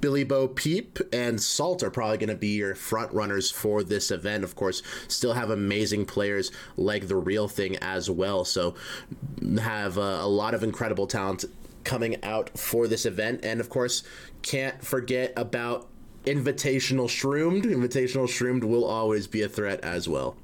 Billy 0.00 0.24
Bo 0.24 0.48
Peep 0.48 0.98
and 1.12 1.40
Salt 1.40 1.82
are 1.82 1.90
probably 1.90 2.16
going 2.16 2.28
to 2.30 2.36
be 2.36 2.56
your 2.56 2.74
front 2.74 3.12
runners 3.12 3.50
for 3.50 3.82
this 3.82 4.10
event. 4.10 4.42
Of 4.42 4.56
course, 4.56 4.82
still 5.08 5.34
have 5.34 5.50
amazing 5.50 6.06
players 6.06 6.50
like 6.78 7.08
the 7.08 7.16
real 7.16 7.48
thing 7.48 7.76
as 7.82 8.08
well. 8.08 8.46
So, 8.46 8.74
have 9.58 9.98
uh, 9.98 10.18
a 10.20 10.28
lot 10.28 10.54
of 10.54 10.62
incredible 10.62 11.06
talent 11.06 11.44
coming 11.84 12.22
out 12.22 12.58
for 12.58 12.88
this 12.88 13.06
event. 13.06 13.44
And 13.44 13.60
of 13.60 13.68
course, 13.68 14.02
can't 14.42 14.82
forget 14.82 15.32
about 15.36 15.88
Invitational 16.24 17.08
Shroomed. 17.08 17.64
Invitational 17.64 18.28
Shroomed 18.28 18.64
will 18.64 18.84
always 18.84 19.26
be 19.26 19.42
a 19.42 19.48
threat 19.48 19.80
as 19.80 20.08
well. 20.08 20.36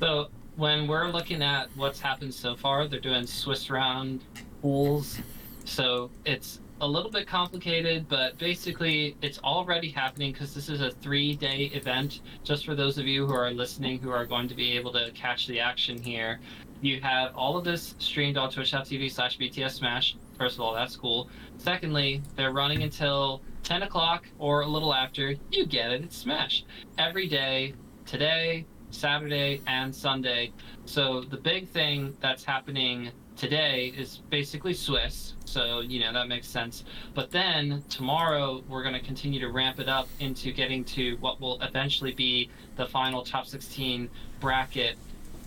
So 0.00 0.28
when 0.56 0.86
we're 0.86 1.08
looking 1.08 1.42
at 1.42 1.68
what's 1.76 2.00
happened 2.00 2.32
so 2.32 2.54
far, 2.54 2.86
they're 2.86 3.00
doing 3.00 3.26
Swiss 3.26 3.70
round 3.70 4.22
pools. 4.62 5.18
So 5.64 6.10
it's 6.24 6.60
a 6.80 6.86
little 6.86 7.10
bit 7.10 7.26
complicated, 7.26 8.06
but 8.08 8.38
basically 8.38 9.16
it's 9.22 9.38
already 9.38 9.88
happening 9.88 10.32
because 10.32 10.54
this 10.54 10.68
is 10.68 10.80
a 10.80 10.90
three 10.90 11.34
day 11.34 11.70
event. 11.74 12.20
Just 12.44 12.66
for 12.66 12.74
those 12.74 12.98
of 12.98 13.06
you 13.06 13.26
who 13.26 13.34
are 13.34 13.50
listening 13.50 13.98
who 13.98 14.10
are 14.10 14.26
going 14.26 14.48
to 14.48 14.54
be 14.54 14.72
able 14.76 14.92
to 14.92 15.10
catch 15.12 15.46
the 15.46 15.58
action 15.58 16.00
here, 16.00 16.38
you 16.82 17.00
have 17.00 17.34
all 17.34 17.56
of 17.56 17.64
this 17.64 17.94
streamed 17.98 18.36
on 18.36 18.50
twitch.tv 18.50 19.10
slash 19.10 19.38
BTS 19.38 19.72
Smash. 19.72 20.16
First 20.38 20.56
of 20.56 20.60
all, 20.60 20.74
that's 20.74 20.94
cool. 20.94 21.30
Secondly, 21.56 22.22
they're 22.36 22.52
running 22.52 22.82
until 22.82 23.40
10 23.66 23.82
o'clock 23.82 24.24
or 24.38 24.60
a 24.60 24.66
little 24.66 24.94
after. 24.94 25.34
You 25.50 25.66
get 25.66 25.90
it, 25.90 26.04
it's 26.04 26.16
Smash. 26.16 26.64
Every 26.98 27.26
day, 27.26 27.74
today, 28.04 28.64
Saturday, 28.90 29.60
and 29.66 29.92
Sunday. 29.92 30.52
So 30.84 31.22
the 31.22 31.36
big 31.36 31.68
thing 31.68 32.16
that's 32.20 32.44
happening 32.44 33.10
today 33.36 33.92
is 33.98 34.22
basically 34.30 34.72
Swiss, 34.72 35.34
so 35.44 35.80
you 35.80 35.98
know 35.98 36.12
that 36.12 36.28
makes 36.28 36.46
sense. 36.46 36.84
But 37.12 37.32
then 37.32 37.82
tomorrow 37.88 38.62
we're 38.68 38.84
going 38.84 38.94
to 38.94 39.04
continue 39.04 39.40
to 39.40 39.48
ramp 39.48 39.80
it 39.80 39.88
up 39.88 40.08
into 40.20 40.52
getting 40.52 40.84
to 40.84 41.16
what 41.16 41.40
will 41.40 41.60
eventually 41.60 42.12
be 42.12 42.48
the 42.76 42.86
final 42.86 43.24
top 43.24 43.46
16 43.46 44.08
bracket. 44.38 44.96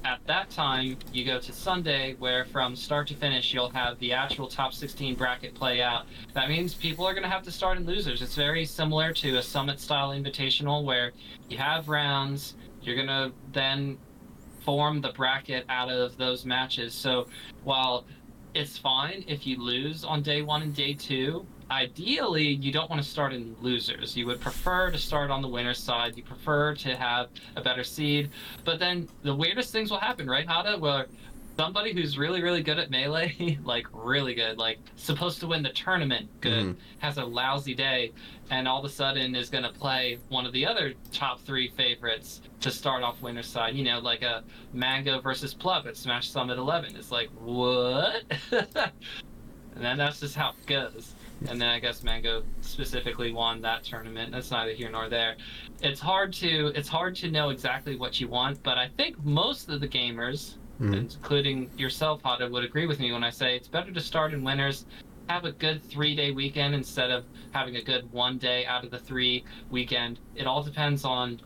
At 0.05 0.25
that 0.27 0.49
time, 0.49 0.97
you 1.11 1.25
go 1.25 1.39
to 1.39 1.51
Sunday, 1.51 2.15
where 2.19 2.45
from 2.45 2.75
start 2.75 3.07
to 3.09 3.15
finish 3.15 3.53
you'll 3.53 3.69
have 3.71 3.99
the 3.99 4.13
actual 4.13 4.47
top 4.47 4.73
16 4.73 5.15
bracket 5.15 5.53
play 5.53 5.81
out. 5.81 6.05
That 6.33 6.47
means 6.47 6.73
people 6.73 7.05
are 7.05 7.13
going 7.13 7.23
to 7.23 7.29
have 7.29 7.43
to 7.43 7.51
start 7.51 7.77
in 7.77 7.85
losers. 7.85 8.21
It's 8.21 8.35
very 8.35 8.65
similar 8.65 9.11
to 9.13 9.37
a 9.37 9.43
summit 9.43 9.79
style 9.79 10.11
invitational 10.11 10.85
where 10.85 11.11
you 11.49 11.57
have 11.57 11.89
rounds. 11.89 12.55
You're 12.81 12.95
going 12.95 13.07
to 13.07 13.33
then 13.51 13.97
form 14.61 15.01
the 15.01 15.09
bracket 15.09 15.65
out 15.67 15.89
of 15.89 16.17
those 16.17 16.45
matches. 16.45 16.93
So 16.93 17.27
while 17.63 18.05
it's 18.53 18.77
fine 18.77 19.23
if 19.27 19.45
you 19.45 19.61
lose 19.61 20.03
on 20.03 20.21
day 20.23 20.41
one 20.41 20.61
and 20.61 20.73
day 20.73 20.93
two, 20.93 21.45
ideally 21.71 22.47
you 22.47 22.71
don't 22.71 22.89
want 22.89 23.01
to 23.01 23.07
start 23.07 23.33
in 23.33 23.55
losers. 23.61 24.15
You 24.17 24.25
would 24.27 24.39
prefer 24.41 24.91
to 24.91 24.97
start 24.97 25.29
on 25.31 25.41
the 25.41 25.47
winner's 25.47 25.79
side. 25.79 26.17
You 26.17 26.23
prefer 26.23 26.73
to 26.75 26.95
have 26.95 27.27
a 27.55 27.61
better 27.61 27.83
seed. 27.83 28.29
But 28.65 28.79
then 28.79 29.07
the 29.23 29.35
weirdest 29.35 29.71
things 29.71 29.91
will 29.91 29.99
happen, 29.99 30.27
right, 30.29 30.47
Hada? 30.47 30.79
Where 30.79 31.05
somebody 31.57 31.91
who's 31.93 32.17
really, 32.17 32.41
really 32.41 32.63
good 32.63 32.79
at 32.79 32.89
melee, 32.89 33.59
like 33.63 33.85
really 33.91 34.33
good, 34.33 34.57
like 34.57 34.79
supposed 34.95 35.39
to 35.41 35.47
win 35.47 35.61
the 35.61 35.69
tournament, 35.71 36.29
good, 36.41 36.63
Mhm. 36.67 36.75
has 36.99 37.17
a 37.17 37.25
lousy 37.25 37.75
day, 37.75 38.13
and 38.49 38.65
all 38.67 38.79
of 38.79 38.85
a 38.85 38.89
sudden 38.89 39.35
is 39.35 39.49
going 39.49 39.65
to 39.65 39.69
play 39.71 40.19
one 40.29 40.45
of 40.45 40.53
the 40.53 40.65
other 40.65 40.93
top 41.11 41.41
three 41.41 41.67
favorites 41.67 42.41
to 42.61 42.71
start 42.71 43.03
off 43.03 43.21
winner's 43.21 43.45
side. 43.47 43.75
You 43.75 43.83
know, 43.83 43.99
like 43.99 44.21
a 44.21 44.43
Mango 44.73 45.19
versus 45.19 45.53
Plup 45.53 45.85
at 45.85 45.97
Smash 45.97 46.29
Summit 46.29 46.57
11. 46.57 46.95
It's 46.95 47.11
like, 47.11 47.29
what? 47.41 48.23
and 48.51 49.83
then 49.83 49.97
that's 49.97 50.21
just 50.21 50.35
how 50.35 50.49
it 50.51 50.65
goes. 50.65 51.13
And 51.47 51.59
then 51.61 51.69
I 51.69 51.79
guess 51.79 52.03
Mango 52.03 52.43
specifically 52.61 53.31
won 53.31 53.61
that 53.61 53.83
tournament. 53.83 54.31
That's 54.31 54.51
neither 54.51 54.73
here 54.73 54.89
nor 54.91 55.09
there. 55.09 55.35
It's 55.81 55.99
hard 55.99 56.33
to 56.33 56.67
it's 56.75 56.89
hard 56.89 57.15
to 57.17 57.31
know 57.31 57.49
exactly 57.49 57.95
what 57.95 58.19
you 58.19 58.27
want, 58.27 58.61
but 58.63 58.77
I 58.77 58.89
think 58.97 59.23
most 59.23 59.69
of 59.69 59.79
the 59.79 59.87
gamers, 59.87 60.55
Mhm. 60.81 61.13
including 61.15 61.69
yourself, 61.77 62.21
Hada, 62.23 62.49
would 62.49 62.63
agree 62.63 62.87
with 62.87 62.99
me 62.99 63.11
when 63.11 63.23
I 63.23 63.29
say 63.29 63.55
it's 63.55 63.67
better 63.67 63.91
to 63.91 63.99
start 64.01 64.33
in 64.33 64.43
winners, 64.43 64.85
have 65.29 65.45
a 65.45 65.51
good 65.51 65.81
three 65.83 66.15
day 66.15 66.31
weekend 66.31 66.73
instead 66.75 67.11
of 67.11 67.23
having 67.51 67.75
a 67.77 67.81
good 67.81 68.11
one 68.11 68.37
day 68.37 68.65
out 68.65 68.83
of 68.83 68.91
the 68.91 68.99
three 68.99 69.43
weekend. 69.69 70.19
It 70.35 70.45
all 70.47 70.63
depends 70.63 71.05
on 71.05 71.39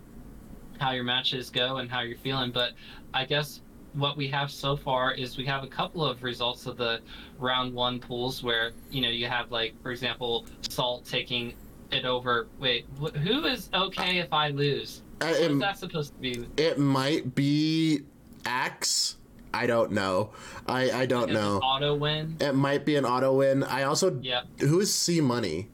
how 0.80 0.92
your 0.92 1.04
matches 1.04 1.50
go 1.50 1.78
and 1.78 1.90
how 1.90 2.02
you're 2.02 2.18
feeling. 2.18 2.52
But 2.52 2.72
I 3.14 3.26
guess 3.26 3.62
what 3.94 4.18
we 4.18 4.28
have 4.28 4.50
so 4.52 4.76
far 4.76 5.14
is 5.14 5.38
we 5.38 5.46
have 5.46 5.64
a 5.64 5.68
couple 5.68 6.04
of 6.04 6.24
results 6.24 6.66
of 6.66 6.78
the 6.78 7.00
round 7.40 7.74
one 7.74 8.00
pools 8.00 8.44
where 8.44 8.72
you 8.92 9.02
know 9.02 9.10
you 9.10 9.28
have 9.28 9.52
like 9.52 9.74
for 9.82 9.92
example 9.92 10.46
Salt 10.70 11.06
taking 11.06 11.54
it 11.92 12.06
over. 12.06 12.48
Wait, 12.60 12.86
wh- 13.00 13.16
who 13.18 13.46
is 13.46 13.70
okay 13.74 14.18
if 14.18 14.34
I 14.34 14.50
lose? 14.50 15.04
Uh, 15.22 15.28
What 15.28 15.36
is 15.36 15.40
it, 15.52 15.60
that 15.60 15.78
supposed 15.78 16.14
to 16.16 16.20
be? 16.20 16.48
it 16.58 16.80
might 16.80 17.36
be 17.36 18.02
Axe. 18.46 19.18
I 19.54 19.68
don't 19.68 19.92
know. 19.92 20.32
I 20.68 20.90
I 20.92 21.06
don't 21.06 21.32
know. 21.32 21.60
Auto 21.60 21.94
win. 21.96 22.36
It 22.42 22.54
might 22.56 22.86
be 22.86 22.96
an 22.96 23.06
auto 23.06 23.36
win. 23.38 23.64
I 23.64 23.84
also 23.84 24.20
Yep. 24.22 24.62
who 24.62 24.80
is 24.80 24.92
C 24.94 25.22
Money? 25.22 25.70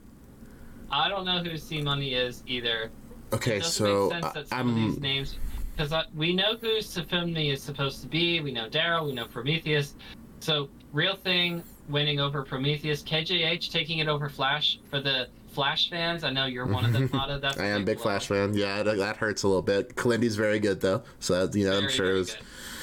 I 0.91 1.07
don't 1.07 1.23
know 1.23 1.41
who 1.41 1.55
C 1.57 1.81
Money 1.81 2.13
is 2.15 2.43
either. 2.47 2.91
Okay, 3.31 3.61
so 3.61 4.11
I- 4.11 4.19
that 4.19 4.47
some 4.49 4.69
of 4.69 4.75
these 4.75 4.95
I'm 4.95 5.01
names, 5.01 5.35
because 5.79 6.05
we 6.13 6.33
know 6.33 6.55
who 6.59 6.79
Safumni 6.79 7.53
is 7.53 7.63
supposed 7.63 8.01
to 8.01 8.07
be. 8.07 8.41
We 8.41 8.51
know 8.51 8.67
Daryl. 8.69 9.05
We 9.05 9.13
know 9.13 9.25
Prometheus. 9.25 9.95
So 10.41 10.67
real 10.91 11.15
thing 11.15 11.63
winning 11.87 12.19
over 12.19 12.43
Prometheus. 12.43 13.01
KJH 13.01 13.71
taking 13.71 13.99
it 13.99 14.09
over 14.09 14.27
Flash 14.27 14.79
for 14.89 14.99
the 14.99 15.29
Flash 15.53 15.89
fans. 15.89 16.23
I 16.25 16.31
know 16.31 16.45
you're 16.47 16.65
one 16.65 16.83
of 16.83 16.91
them, 16.91 17.07
Hada. 17.09 17.39
That's 17.39 17.57
I 17.57 17.67
a 17.67 17.75
am 17.75 17.85
big. 17.85 17.97
Flash 17.99 18.27
fan. 18.27 18.53
Yeah, 18.53 18.83
that, 18.83 18.97
that 18.97 19.15
hurts 19.17 19.43
a 19.43 19.47
little 19.47 19.61
bit. 19.61 19.95
Kalindi's 19.95 20.35
very 20.35 20.59
good 20.59 20.81
though, 20.81 21.01
so 21.19 21.45
that, 21.47 21.57
you 21.57 21.63
know 21.65 21.73
I'm 21.77 21.81
Very, 21.83 21.93
sure 21.93 22.05
it 22.17 22.27
very 22.27 22.39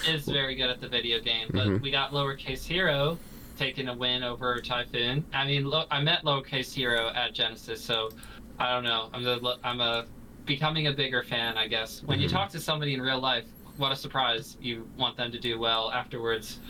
good. 0.06 0.14
Is 0.14 0.24
very 0.26 0.54
good 0.54 0.70
at 0.70 0.80
the 0.80 0.88
video 0.88 1.20
game, 1.20 1.48
but 1.50 1.66
Mhm. 1.66 1.82
we 1.82 1.90
got 1.90 2.12
lowercase 2.12 2.64
hero 2.64 3.18
taking 3.58 3.88
a 3.88 3.94
win 3.94 4.22
over 4.22 4.60
Typhoon. 4.60 5.24
I 5.34 5.46
mean, 5.46 5.64
lo- 5.66 5.86
I 5.90 6.00
met 6.00 6.22
lowercase 6.24 6.72
hero 6.72 7.10
at 7.14 7.34
Genesis, 7.34 7.82
so 7.82 8.10
I 8.58 8.72
don't 8.72 8.84
know. 8.84 9.10
I'm 9.12 9.22
the 9.22 9.58
I'm 9.64 9.80
a 9.80 10.06
becoming 10.46 10.86
a 10.86 10.92
bigger 10.92 11.22
fan, 11.22 11.58
I 11.58 11.66
guess. 11.66 12.02
When 12.04 12.20
you 12.20 12.28
Mhm. 12.28 12.32
talk 12.32 12.50
to 12.50 12.60
somebody 12.60 12.94
in 12.94 13.02
real 13.02 13.20
life, 13.20 13.44
what 13.76 13.92
a 13.92 13.96
surprise! 13.96 14.56
You 14.60 14.88
want 14.96 15.16
them 15.16 15.30
to 15.32 15.38
do 15.38 15.58
well 15.58 15.90
afterwards, 15.90 16.60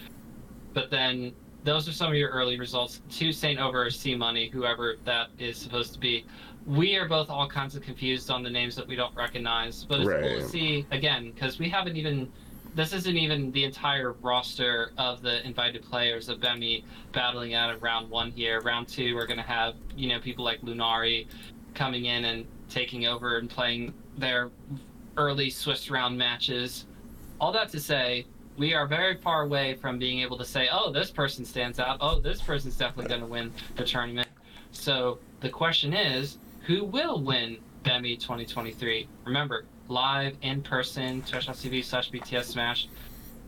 but 0.72 0.90
then 0.90 1.32
those 1.62 1.88
are 1.88 1.92
some 1.92 2.08
of 2.08 2.14
your 2.14 2.30
early 2.30 2.58
results. 2.58 3.02
Toussaint 3.10 3.58
over 3.60 3.88
C 3.90 4.14
Money, 4.14 4.48
whoever 4.48 4.96
that 5.04 5.28
is 5.38 5.56
supposed 5.56 5.92
to 5.94 6.00
be. 6.00 6.24
We 6.64 6.96
are 6.96 7.06
both 7.06 7.30
all 7.30 7.48
kinds 7.48 7.76
of 7.76 7.82
confused 7.82 8.30
on 8.30 8.42
the 8.42 8.50
names 8.50 8.74
that 8.74 8.88
we 8.88 8.96
don't 8.96 9.14
recognize, 9.14 9.84
but 9.84 10.00
it's 10.00 10.10
cool 10.10 10.40
to 10.40 10.48
see 10.48 10.86
again 10.90 11.30
because 11.32 11.58
we 11.58 11.68
haven't 11.68 11.96
even. 11.96 12.32
This 12.74 12.92
isn't 12.92 13.16
even 13.16 13.52
the 13.52 13.64
entire 13.64 14.12
roster 14.12 14.92
of 14.98 15.22
the 15.22 15.44
invited 15.46 15.82
players 15.82 16.28
of 16.28 16.40
Bemi 16.40 16.84
battling 17.12 17.54
out 17.54 17.70
of 17.70 17.82
round 17.82 18.10
one 18.10 18.30
here. 18.30 18.60
Round 18.60 18.86
two, 18.86 19.14
we're 19.14 19.26
going 19.26 19.38
to 19.38 19.42
have 19.42 19.76
you 19.96 20.08
know 20.08 20.20
people 20.20 20.44
like 20.44 20.60
Lunari 20.60 21.26
coming 21.76 22.06
in 22.06 22.24
and 22.24 22.46
taking 22.68 23.06
over 23.06 23.38
and 23.38 23.48
playing 23.48 23.94
their 24.18 24.50
early 25.16 25.50
Swiss 25.50 25.88
round 25.90 26.18
matches. 26.18 26.86
All 27.40 27.52
that 27.52 27.68
to 27.70 27.78
say, 27.78 28.26
we 28.56 28.74
are 28.74 28.86
very 28.86 29.16
far 29.16 29.42
away 29.42 29.74
from 29.74 29.98
being 29.98 30.20
able 30.20 30.38
to 30.38 30.44
say, 30.44 30.68
oh, 30.72 30.90
this 30.90 31.10
person 31.10 31.44
stands 31.44 31.78
out. 31.78 31.98
Oh, 32.00 32.18
this 32.18 32.40
person's 32.40 32.76
definitely 32.76 33.08
going 33.08 33.20
to 33.20 33.26
win 33.26 33.52
the 33.76 33.84
tournament. 33.84 34.28
So 34.72 35.18
the 35.40 35.50
question 35.50 35.92
is, 35.92 36.38
who 36.62 36.84
will 36.84 37.22
win 37.22 37.58
BEMI 37.84 38.18
2023? 38.18 39.06
Remember, 39.24 39.66
live, 39.88 40.36
in 40.42 40.62
person, 40.62 41.22
twitch.tv 41.22 41.84
slash 41.84 42.10
BTS 42.10 42.44
Smash. 42.44 42.88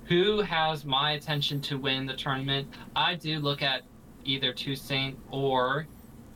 Who 0.04 0.40
has 0.42 0.84
my 0.84 1.12
attention 1.12 1.60
to 1.62 1.78
win 1.78 2.06
the 2.06 2.14
tournament? 2.14 2.68
I 2.94 3.14
do 3.14 3.38
look 3.40 3.62
at 3.62 3.82
either 4.24 4.52
Toussaint 4.52 5.16
or 5.30 5.86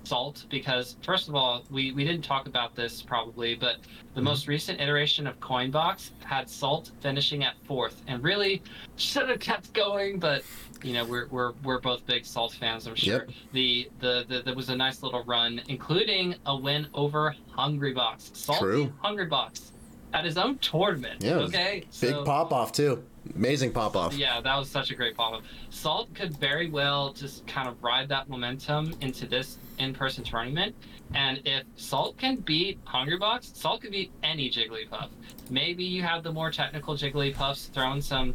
Salt 0.04 0.44
because, 0.50 0.96
first 1.02 1.28
of 1.28 1.34
all, 1.34 1.64
we, 1.70 1.92
we 1.92 2.04
didn't 2.04 2.22
talk 2.24 2.46
about 2.46 2.74
this 2.74 3.02
probably, 3.02 3.54
but 3.54 3.76
the 4.14 4.20
Mhm. 4.20 4.24
most 4.24 4.48
recent 4.48 4.80
iteration 4.80 5.26
of 5.26 5.38
Coinbox 5.40 6.10
had 6.24 6.48
Salt 6.50 6.90
finishing 7.00 7.44
at 7.44 7.54
fourth 7.64 8.02
and 8.08 8.22
really 8.22 8.62
should 8.96 9.28
have 9.28 9.38
kept 9.40 9.72
going, 9.72 10.18
but 10.18 10.42
you 10.82 10.92
know 10.94 11.04
we're 11.04 11.26
we're, 11.28 11.52
we're 11.62 11.80
both 11.80 12.04
big 12.06 12.24
Salt 12.26 12.52
fans, 12.54 12.86
I'm 12.86 12.94
sure. 12.96 13.26
Yep. 13.26 13.30
The, 13.52 13.88
the 14.00 14.24
the 14.28 14.42
there 14.42 14.54
was 14.54 14.68
a 14.68 14.76
nice 14.76 15.02
little 15.02 15.22
run, 15.24 15.60
including 15.68 16.34
a 16.46 16.56
win 16.56 16.88
over 16.94 17.34
Hungry 17.50 17.92
Box. 17.92 18.30
Salt 18.34 18.58
True. 18.58 18.84
beat 18.86 18.92
Hungry 19.00 19.26
Box 19.26 19.72
at 20.12 20.24
his 20.24 20.36
own 20.36 20.58
tournament. 20.58 21.22
Yeah, 21.22 21.36
Okay. 21.36 21.84
Big 22.00 22.10
So- 22.10 22.24
pop 22.24 22.52
off 22.52 22.72
too. 22.72 23.02
Amazing 23.36 23.72
pop 23.72 23.96
off. 23.96 24.14
yeah, 24.14 24.40
that 24.40 24.56
was 24.58 24.68
such 24.68 24.90
a 24.90 24.94
great 24.94 25.14
follow. 25.16 25.42
Salt 25.70 26.12
could 26.14 26.36
very 26.38 26.68
well 26.70 27.12
just 27.12 27.46
kind 27.46 27.68
of 27.68 27.82
ride 27.82 28.08
that 28.08 28.28
momentum 28.28 28.94
into 29.00 29.26
this 29.26 29.58
in-person 29.78 30.24
tournament, 30.24 30.74
and 31.14 31.40
if 31.44 31.62
Salt 31.76 32.16
can 32.18 32.36
beat 32.36 32.84
Hungrybox, 32.84 33.56
Salt 33.56 33.82
could 33.82 33.92
beat 33.92 34.10
any 34.22 34.50
Jigglypuff. 34.50 35.08
Maybe 35.50 35.84
you 35.84 36.02
have 36.02 36.22
the 36.22 36.32
more 36.32 36.50
technical 36.50 36.94
Jigglypuffs 36.94 37.70
throwing 37.70 38.00
some 38.00 38.34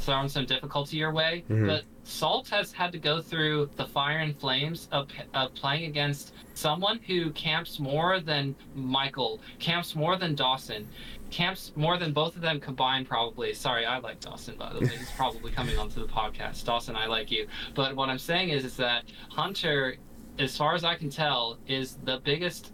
throwing 0.00 0.28
some 0.28 0.44
difficulty 0.44 0.98
your 0.98 1.12
way, 1.12 1.44
Mhm. 1.48 1.66
but 1.66 1.84
Salt 2.02 2.48
has 2.48 2.72
had 2.72 2.92
to 2.92 2.98
go 2.98 3.22
through 3.22 3.70
the 3.76 3.86
fire 3.86 4.18
and 4.18 4.36
flames 4.38 4.86
of, 4.92 5.08
of 5.32 5.54
playing 5.54 5.84
against 5.84 6.34
someone 6.52 6.98
who 7.06 7.30
camps 7.30 7.78
more 7.78 8.20
than 8.20 8.54
Michael, 8.74 9.40
camps 9.60 9.94
more 9.94 10.16
than 10.16 10.34
Dawson, 10.34 10.86
camps 11.34 11.72
more 11.74 11.98
than 11.98 12.12
both 12.12 12.36
of 12.36 12.42
them 12.42 12.60
combined, 12.60 13.08
probably. 13.08 13.52
Sorry, 13.54 13.84
I 13.84 13.98
like 13.98 14.20
Dawson, 14.20 14.56
by 14.56 14.72
the 14.72 14.80
way. 14.80 14.86
He's 14.86 15.10
probably 15.10 15.50
coming 15.50 15.76
onto 15.78 16.00
the 16.00 16.06
podcast. 16.06 16.64
Dawson, 16.64 16.94
I 16.94 17.06
like 17.06 17.30
you. 17.30 17.48
But 17.74 17.96
what 17.96 18.08
I'm 18.08 18.18
saying 18.18 18.50
is, 18.50 18.64
is 18.64 18.76
that 18.76 19.04
Hunter, 19.30 19.96
as 20.38 20.56
far 20.56 20.74
as 20.74 20.84
I 20.84 20.94
can 20.94 21.10
tell, 21.10 21.58
is 21.66 21.98
the 22.04 22.20
biggest 22.24 22.72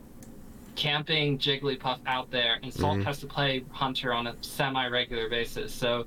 camping 0.76 1.38
Jigglypuff 1.38 1.98
out 2.06 2.30
there, 2.30 2.58
and 2.62 2.72
Salt 2.72 2.98
Mhm. 2.98 3.04
has 3.04 3.18
to 3.20 3.26
play 3.26 3.64
Hunter 3.70 4.12
on 4.12 4.26
a 4.26 4.36
semi-regular 4.42 5.28
basis. 5.30 5.74
So 5.74 6.06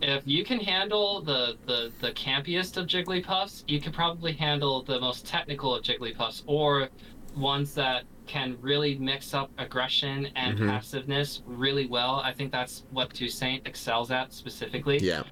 if 0.00 0.22
you 0.26 0.44
can 0.44 0.60
handle 0.60 1.20
the, 1.22 1.56
the, 1.66 1.92
the 2.00 2.12
campiest 2.12 2.76
of 2.76 2.86
Jigglypuffs, 2.86 3.64
you 3.66 3.80
can 3.80 3.92
probably 3.92 4.32
handle 4.32 4.82
the 4.82 5.00
most 5.00 5.26
technical 5.26 5.74
of 5.74 5.82
Jigglypuffs, 5.82 6.42
or 6.46 6.88
ones 7.36 7.74
that 7.74 8.04
can 8.26 8.56
really 8.60 8.96
mix 8.96 9.34
up 9.34 9.50
aggression 9.58 10.28
and 10.36 10.58
Mhm. 10.58 10.68
passiveness 10.68 11.42
really 11.46 11.86
well. 11.86 12.20
I 12.24 12.32
think 12.32 12.52
that's 12.52 12.84
what 12.90 13.12
Toussaint 13.12 13.66
excels 13.66 14.10
at 14.10 14.32
specifically. 14.32 14.98
Yeah. 14.98 15.22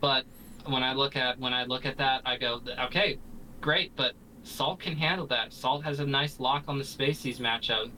But 0.00 0.24
when 0.66 0.82
I 0.82 0.94
look 0.94 1.16
at 1.16 1.38
when 1.38 1.52
I 1.52 1.64
look 1.64 1.84
at 1.86 1.96
that, 1.98 2.22
I 2.24 2.36
go, 2.36 2.60
okay, 2.86 3.18
great, 3.60 3.94
but 3.96 4.14
Salt 4.44 4.80
can 4.80 4.96
handle 4.96 5.26
that. 5.28 5.52
Salt 5.52 5.84
has 5.84 6.00
a 6.00 6.06
nice 6.06 6.40
lock 6.40 6.64
on 6.66 6.76
the 6.78 6.84
Spaceys 6.84 7.38
matchup. 7.38 7.90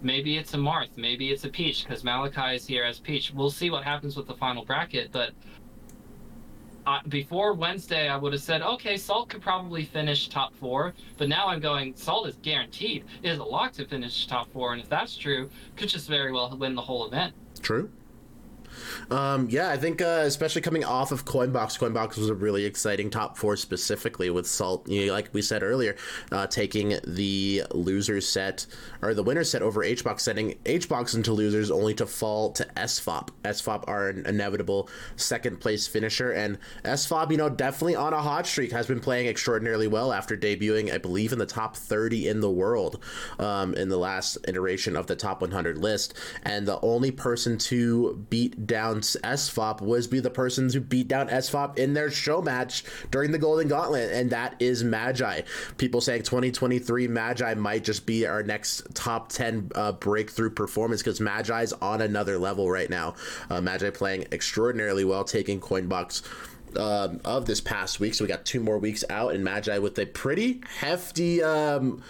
Maybe 0.00 0.38
it's 0.38 0.54
a 0.54 0.56
Marth, 0.56 0.96
maybe 0.96 1.30
it's 1.30 1.44
a 1.44 1.48
Peach, 1.50 1.84
because 1.84 2.04
Malachi 2.04 2.54
is 2.56 2.66
here 2.66 2.84
as 2.84 2.98
Peach. 3.00 3.32
We'll 3.34 3.50
see 3.50 3.68
what 3.68 3.84
happens 3.84 4.16
with 4.16 4.26
the 4.26 4.34
final 4.34 4.64
bracket, 4.64 5.12
but 5.12 5.32
uh, 6.86 7.00
before 7.08 7.52
Wednesday, 7.52 8.08
I 8.08 8.16
would 8.16 8.32
have 8.32 8.42
said, 8.42 8.62
okay, 8.62 8.96
Salt 8.96 9.28
could 9.28 9.42
probably 9.42 9.84
finish 9.84 10.28
top 10.28 10.54
four. 10.54 10.94
But 11.18 11.28
now 11.28 11.48
I'm 11.48 11.60
going, 11.60 11.94
Salt 11.96 12.28
is 12.28 12.36
guaranteed. 12.42 13.04
It 13.22 13.30
is 13.30 13.38
a 13.38 13.44
lock 13.44 13.72
to 13.72 13.86
finish 13.86 14.26
top 14.26 14.50
four. 14.52 14.72
And 14.72 14.82
if 14.82 14.88
that's 14.88 15.16
true, 15.16 15.50
could 15.76 15.88
just 15.88 16.08
very 16.08 16.32
well 16.32 16.56
win 16.56 16.74
the 16.74 16.82
whole 16.82 17.06
event. 17.06 17.34
True. 17.60 17.90
Um, 19.10 19.48
yeah, 19.50 19.70
I 19.70 19.76
think 19.76 20.00
uh, 20.00 20.22
especially 20.24 20.62
coming 20.62 20.84
off 20.84 21.12
of 21.12 21.24
Coinbox, 21.24 21.78
Coinbox 21.78 22.16
was 22.16 22.28
a 22.28 22.34
really 22.34 22.64
exciting 22.64 23.10
top 23.10 23.36
four 23.36 23.56
specifically 23.56 24.30
with 24.30 24.46
Salt. 24.46 24.88
You 24.88 25.06
know, 25.06 25.12
like 25.12 25.30
we 25.32 25.42
said 25.42 25.62
earlier, 25.62 25.96
uh, 26.32 26.46
taking 26.46 26.98
the 27.06 27.64
losers 27.72 28.28
set 28.28 28.66
or 29.02 29.14
the 29.14 29.22
winner 29.22 29.44
set 29.44 29.62
over 29.62 29.80
HBox, 29.80 30.20
sending 30.20 30.54
HBox 30.64 31.14
into 31.14 31.32
losers 31.32 31.70
only 31.70 31.94
to 31.94 32.06
fall 32.06 32.52
to 32.52 32.64
SFOP. 32.76 33.28
SFOP 33.44 33.84
are 33.88 34.08
an 34.08 34.26
inevitable 34.26 34.88
second 35.16 35.60
place 35.60 35.86
finisher, 35.86 36.32
and 36.32 36.58
SFOP, 36.84 37.30
you 37.30 37.36
know, 37.36 37.48
definitely 37.48 37.96
on 37.96 38.12
a 38.12 38.22
hot 38.22 38.46
streak, 38.46 38.72
has 38.72 38.86
been 38.86 39.00
playing 39.00 39.26
extraordinarily 39.26 39.86
well 39.86 40.12
after 40.12 40.36
debuting, 40.36 40.92
I 40.92 40.98
believe, 40.98 41.32
in 41.32 41.38
the 41.38 41.46
top 41.46 41.76
30 41.76 42.28
in 42.28 42.40
the 42.40 42.50
world 42.50 43.02
um, 43.38 43.74
in 43.74 43.88
the 43.88 43.98
last 43.98 44.38
iteration 44.46 44.96
of 44.96 45.06
the 45.06 45.16
top 45.16 45.40
100 45.40 45.78
list, 45.78 46.14
and 46.42 46.66
the 46.66 46.80
only 46.80 47.10
person 47.10 47.58
to 47.58 48.26
beat 48.30 48.59
down 48.66 49.00
SFOP 49.00 49.80
was 49.80 50.06
be 50.06 50.20
the 50.20 50.30
persons 50.30 50.74
who 50.74 50.80
beat 50.80 51.08
down 51.08 51.28
SFOP 51.28 51.78
in 51.78 51.94
their 51.94 52.10
show 52.10 52.42
match 52.42 52.84
during 53.10 53.32
the 53.32 53.38
Golden 53.38 53.68
Gauntlet, 53.68 54.12
and 54.12 54.30
that 54.30 54.54
is 54.58 54.84
Magi. 54.84 55.42
People 55.76 56.00
saying 56.00 56.22
2023 56.22 57.08
Magi 57.08 57.54
might 57.54 57.84
just 57.84 58.06
be 58.06 58.26
our 58.26 58.42
next 58.42 58.94
top 58.94 59.28
10 59.30 59.72
uh, 59.74 59.92
breakthrough 59.92 60.50
performance 60.50 61.02
because 61.02 61.20
Magi's 61.20 61.72
on 61.74 62.02
another 62.02 62.38
level 62.38 62.70
right 62.70 62.90
now. 62.90 63.14
Uh, 63.48 63.60
Magi 63.60 63.90
playing 63.90 64.26
extraordinarily 64.32 65.04
well, 65.04 65.24
taking 65.24 65.60
Coinbox. 65.60 66.22
Um, 66.76 67.20
of 67.24 67.46
this 67.46 67.60
past 67.60 67.98
week, 67.98 68.14
so 68.14 68.22
we 68.22 68.28
got 68.28 68.44
two 68.44 68.60
more 68.60 68.78
weeks 68.78 69.02
out, 69.10 69.34
and 69.34 69.42
Magi 69.42 69.78
with 69.78 69.98
a 69.98 70.06
pretty 70.06 70.60
hefty 70.78 71.42
um, 71.42 72.00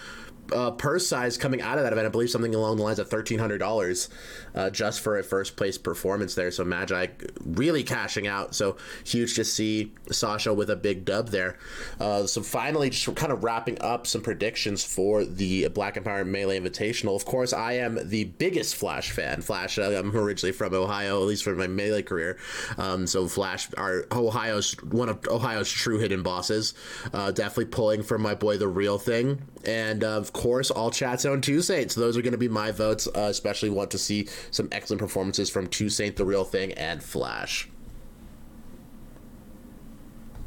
uh, 0.52 0.70
purse 0.72 1.06
size 1.06 1.36
coming 1.36 1.60
out 1.60 1.78
of 1.78 1.84
that 1.84 1.92
event. 1.92 2.06
I 2.06 2.10
believe 2.10 2.30
something 2.30 2.54
along 2.54 2.76
the 2.76 2.82
lines 2.82 2.98
of 2.98 3.08
thirteen 3.08 3.38
hundred 3.38 3.58
dollars 3.58 4.08
uh, 4.54 4.70
just 4.70 5.00
for 5.00 5.18
a 5.18 5.22
first 5.22 5.56
place 5.56 5.78
performance 5.78 6.34
there. 6.34 6.50
So 6.50 6.64
Magi 6.64 7.06
really 7.44 7.82
cashing 7.82 8.26
out. 8.26 8.54
So 8.54 8.76
huge 9.04 9.34
to 9.36 9.44
see 9.44 9.92
Sasha 10.10 10.52
with 10.52 10.70
a 10.70 10.76
big 10.76 11.04
dub 11.04 11.28
there. 11.28 11.58
Uh, 11.98 12.26
so 12.26 12.42
finally, 12.42 12.90
just 12.90 13.14
kind 13.16 13.32
of 13.32 13.44
wrapping 13.44 13.80
up 13.80 14.06
some 14.06 14.22
predictions 14.22 14.84
for 14.84 15.24
the 15.24 15.68
Black 15.68 15.96
Empire 15.96 16.24
Melee 16.24 16.58
Invitational. 16.60 17.16
Of 17.16 17.24
course, 17.24 17.52
I 17.52 17.72
am 17.74 17.98
the 18.08 18.24
biggest 18.24 18.76
Flash 18.76 19.12
fan. 19.12 19.42
Flash, 19.42 19.78
uh, 19.78 19.82
I'm 19.82 20.16
originally 20.16 20.52
from 20.52 20.74
Ohio, 20.74 21.20
at 21.20 21.26
least 21.26 21.44
for 21.44 21.54
my 21.54 21.66
Melee 21.66 22.02
career. 22.02 22.38
Um, 22.78 23.06
so 23.06 23.28
Flash, 23.28 23.68
our 23.76 24.06
Ohio's 24.12 24.72
one 24.82 25.08
of 25.08 25.26
Ohio's 25.28 25.70
true 25.70 25.98
hidden 25.98 26.22
bosses. 26.22 26.74
Uh, 27.12 27.30
definitely 27.30 27.66
pulling 27.66 28.02
for 28.02 28.18
my 28.18 28.34
boy, 28.34 28.56
the 28.56 28.68
real 28.68 28.98
thing, 28.98 29.42
and 29.64 30.02
uh, 30.04 30.08
of 30.16 30.32
course, 30.32 30.39
all 30.70 30.90
chats 30.90 31.24
on 31.24 31.40
Tuesday. 31.40 31.86
So 31.88 32.00
those 32.00 32.16
are 32.16 32.22
going 32.22 32.32
to 32.32 32.38
be 32.38 32.48
my 32.48 32.70
votes. 32.70 33.06
Uh, 33.06 33.22
especially 33.22 33.70
want 33.70 33.90
to 33.92 33.98
see 33.98 34.28
some 34.50 34.68
excellent 34.72 35.00
performances 35.00 35.50
from 35.50 35.66
Toussaint, 35.68 36.16
the 36.16 36.24
real 36.24 36.44
thing, 36.44 36.72
and 36.72 37.02
Flash. 37.02 37.68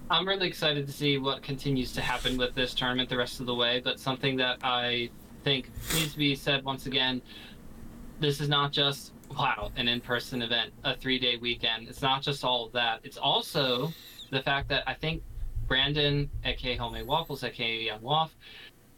I'm 0.10 0.28
really 0.28 0.48
excited 0.48 0.86
to 0.86 0.94
see 0.94 1.18
what 1.18 1.42
continues 1.42 1.92
to 1.94 2.02
happen 2.02 2.38
with 2.38 2.54
this 2.54 2.74
tournament 2.74 3.10
the 3.10 3.18
rest 3.18 3.40
of 3.40 3.46
the 3.46 3.56
way. 3.56 3.82
But 3.84 4.00
something 4.00 4.36
that 4.38 4.60
I 4.64 5.10
think 5.44 5.70
needs 5.94 6.14
to 6.14 6.18
be 6.18 6.36
said 6.36 6.64
once 6.64 6.86
again 6.86 7.22
this 8.20 8.40
is 8.40 8.50
not 8.50 8.72
just, 8.72 9.14
wow, 9.38 9.72
an 9.76 9.88
in 9.88 10.00
person 10.00 10.42
event, 10.42 10.72
a 10.84 10.96
three 10.96 11.20
day 11.20 11.38
weekend. 11.38 11.88
It's 11.88 12.02
not 12.02 12.22
just 12.22 12.44
all 12.44 12.66
of 12.66 12.72
that. 12.74 13.02
It's 13.04 13.18
also 13.18 13.92
the 14.32 14.42
fact 14.42 14.70
that 14.70 14.84
I 14.88 14.94
think 14.94 15.24
Brandon, 15.68 16.30
aka 16.46 16.76
Homemade 16.76 17.06
Waffles, 17.06 17.44
aka 17.44 17.84
Young 17.84 18.02
Waff, 18.02 18.36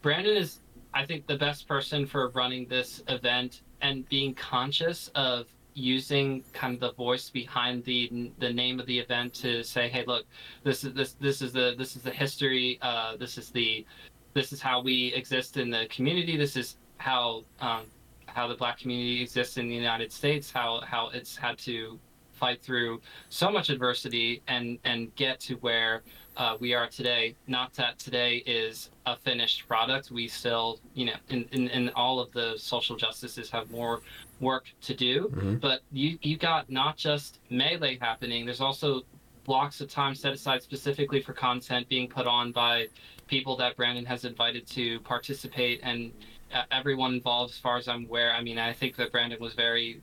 Brandon 0.02 0.36
is, 0.36 0.60
I 0.96 1.04
think, 1.04 1.26
the 1.26 1.36
best 1.36 1.68
person 1.68 2.06
for 2.06 2.30
running 2.30 2.66
this 2.68 3.02
event 3.08 3.60
and 3.82 4.08
being 4.08 4.34
conscious 4.34 5.10
of 5.14 5.46
using 5.74 6.42
kind 6.54 6.72
of 6.72 6.80
the 6.80 6.94
voice 6.94 7.28
behind 7.28 7.84
the 7.84 8.32
the 8.38 8.50
name 8.50 8.80
of 8.80 8.86
the 8.86 8.98
event 8.98 9.34
to 9.34 9.62
say, 9.62 9.90
hey, 9.90 10.04
look, 10.06 10.24
this 10.64 10.84
is 10.84 10.94
this 10.94 11.12
this 11.20 11.42
is 11.42 11.52
the 11.52 11.74
this 11.76 11.96
is 11.96 12.02
the 12.02 12.10
history. 12.10 12.78
Uh, 12.80 13.14
this 13.18 13.36
is 13.36 13.50
the 13.50 13.84
this 14.32 14.54
is 14.54 14.62
how 14.62 14.80
we 14.80 15.12
exist 15.12 15.58
in 15.58 15.68
the 15.68 15.86
community. 15.90 16.34
This 16.38 16.56
is 16.56 16.78
how 16.96 17.44
um, 17.60 17.84
how 18.26 18.48
the 18.48 18.54
Black 18.54 18.78
community 18.78 19.20
exists 19.20 19.58
in 19.58 19.68
the 19.68 19.74
United 19.74 20.10
States. 20.10 20.50
How 20.50 20.80
how 20.80 21.10
it's 21.12 21.36
had 21.36 21.58
to 21.58 21.98
fight 22.32 22.62
through 22.62 23.02
so 23.28 23.50
much 23.50 23.68
adversity 23.68 24.42
and 24.48 24.78
and 24.84 25.14
get 25.14 25.40
to 25.40 25.56
where 25.56 26.02
uh, 26.36 26.56
we 26.60 26.74
are 26.74 26.86
today. 26.86 27.34
Not 27.46 27.72
that 27.74 27.98
today 27.98 28.42
is 28.46 28.90
a 29.06 29.16
finished 29.16 29.66
product. 29.66 30.10
We 30.10 30.28
still, 30.28 30.78
you 30.94 31.06
know, 31.06 31.14
in, 31.28 31.46
in, 31.52 31.68
in 31.68 31.88
all 31.90 32.20
of 32.20 32.32
the 32.32 32.54
social 32.58 32.96
justices 32.96 33.50
have 33.50 33.70
more 33.70 34.00
work 34.40 34.66
to 34.82 34.94
do. 34.94 35.28
Mm-hmm. 35.28 35.54
But 35.56 35.80
you 35.92 36.18
you 36.22 36.36
got 36.36 36.70
not 36.70 36.96
just 36.96 37.40
melee 37.50 37.98
happening. 38.00 38.44
There's 38.44 38.60
also 38.60 39.02
blocks 39.44 39.80
of 39.80 39.88
time 39.88 40.14
set 40.14 40.32
aside 40.32 40.62
specifically 40.62 41.20
for 41.20 41.32
content 41.32 41.88
being 41.88 42.08
put 42.08 42.26
on 42.26 42.52
by 42.52 42.88
people 43.28 43.56
that 43.56 43.76
Brandon 43.76 44.04
has 44.04 44.24
invited 44.24 44.66
to 44.66 45.00
participate 45.00 45.80
and 45.82 46.12
uh, 46.52 46.62
everyone 46.70 47.14
involved 47.14 47.52
as 47.52 47.58
far 47.58 47.76
as 47.76 47.88
I'm 47.88 48.06
aware. 48.06 48.32
I 48.32 48.42
mean, 48.42 48.58
I 48.58 48.72
think 48.72 48.96
that 48.96 49.12
Brandon 49.12 49.38
was 49.40 49.54
very 49.54 50.00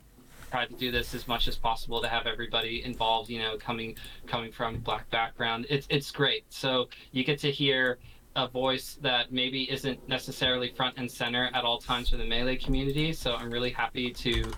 tried 0.54 0.70
to 0.70 0.76
do 0.76 0.92
this 0.92 1.16
as 1.16 1.28
much 1.28 1.48
as 1.48 1.56
possible 1.56 2.00
to 2.00 2.08
have 2.08 2.28
everybody 2.28 2.84
involved 2.86 3.28
you 3.28 3.40
know 3.40 3.58
coming 3.58 3.98
coming 4.28 4.52
from 4.52 4.78
black 4.82 5.10
background. 5.10 5.66
It's 5.68 5.88
it's 5.90 6.12
great. 6.12 6.46
So 6.50 6.90
you 7.12 7.24
get 7.24 7.40
to 7.40 7.50
hear 7.50 7.98
a 8.36 8.48
voice 8.48 9.00
that 9.02 9.32
maybe 9.32 9.72
isn't 9.72 10.08
necessarily 10.08 10.70
front 10.70 10.94
and 10.98 11.10
center 11.10 11.50
at 11.56 11.64
all 11.64 11.80
times 11.80 12.12
for 12.12 12.18
the 12.18 12.26
melee 12.26 12.56
community. 12.56 13.14
So 13.14 13.34
i'm 13.34 13.50
really 13.50 13.72
happy 13.72 14.12
to 14.26 14.52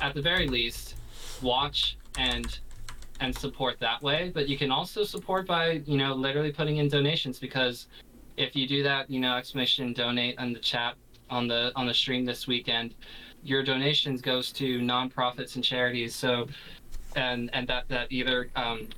at 0.00 0.14
the 0.14 0.22
very 0.22 0.48
least 0.48 0.96
watch 1.42 1.98
and 2.16 2.58
and 3.20 3.36
support 3.36 3.78
that 3.80 4.02
way. 4.02 4.30
But 4.32 4.48
you 4.48 4.56
can 4.56 4.70
also 4.70 5.04
support 5.04 5.46
by 5.46 5.82
you 5.92 5.98
know 5.98 6.14
literally 6.14 6.52
putting 6.60 6.78
in 6.78 6.88
donations 6.88 7.38
because 7.38 7.88
if 8.38 8.56
you 8.56 8.66
do 8.66 8.82
that 8.84 9.10
you 9.10 9.20
know 9.20 9.36
exclamation 9.36 9.92
donate 9.92 10.38
on 10.38 10.54
the 10.54 10.60
chat 10.60 10.94
on 11.28 11.46
the 11.46 11.72
on 11.76 11.86
the 11.86 11.94
stream 12.02 12.24
this 12.24 12.46
weekend 12.46 12.94
your 13.46 13.62
donations 13.62 14.20
goes 14.20 14.52
to 14.52 14.80
nonprofits 14.80 15.54
and 15.54 15.64
charities. 15.64 16.14
So, 16.14 16.48
and 17.14 17.50
and 17.52 17.66
that 17.68 17.88
that 17.88 18.10
either 18.10 18.50
um, 18.56 18.88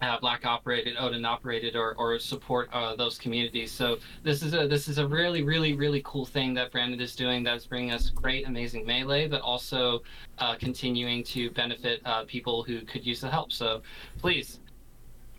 uh, 0.00 0.18
black 0.20 0.46
operated, 0.46 0.94
Odin 0.98 1.24
operated, 1.24 1.74
or 1.74 1.94
or 1.96 2.18
support 2.18 2.68
uh, 2.72 2.94
those 2.96 3.18
communities. 3.18 3.72
So 3.72 3.98
this 4.22 4.42
is 4.42 4.54
a 4.54 4.68
this 4.68 4.88
is 4.88 4.98
a 4.98 5.06
really 5.06 5.42
really 5.42 5.74
really 5.74 6.02
cool 6.04 6.24
thing 6.26 6.54
that 6.54 6.70
Brandon 6.70 7.00
is 7.00 7.16
doing. 7.16 7.42
That's 7.42 7.66
bringing 7.66 7.92
us 7.92 8.10
great 8.10 8.46
amazing 8.46 8.86
melee, 8.86 9.28
but 9.28 9.40
also 9.40 10.02
uh, 10.38 10.54
continuing 10.56 11.24
to 11.24 11.50
benefit 11.50 12.00
uh, 12.04 12.24
people 12.24 12.62
who 12.62 12.82
could 12.82 13.04
use 13.04 13.20
the 13.20 13.30
help. 13.30 13.52
So 13.52 13.82
please. 14.18 14.60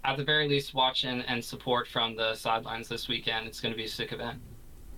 At 0.06 0.16
the 0.16 0.24
very 0.24 0.48
least, 0.48 0.74
watch 0.74 1.04
and, 1.04 1.26
and 1.28 1.44
support 1.44 1.86
from 1.86 2.16
the 2.16 2.34
sidelines 2.34 2.88
this 2.88 3.10
weekend. 3.10 3.48
It's 3.48 3.60
going 3.60 3.74
to 3.74 3.78
be 3.78 3.84
a 3.84 3.90
sick 3.90 4.14
event. 4.14 4.40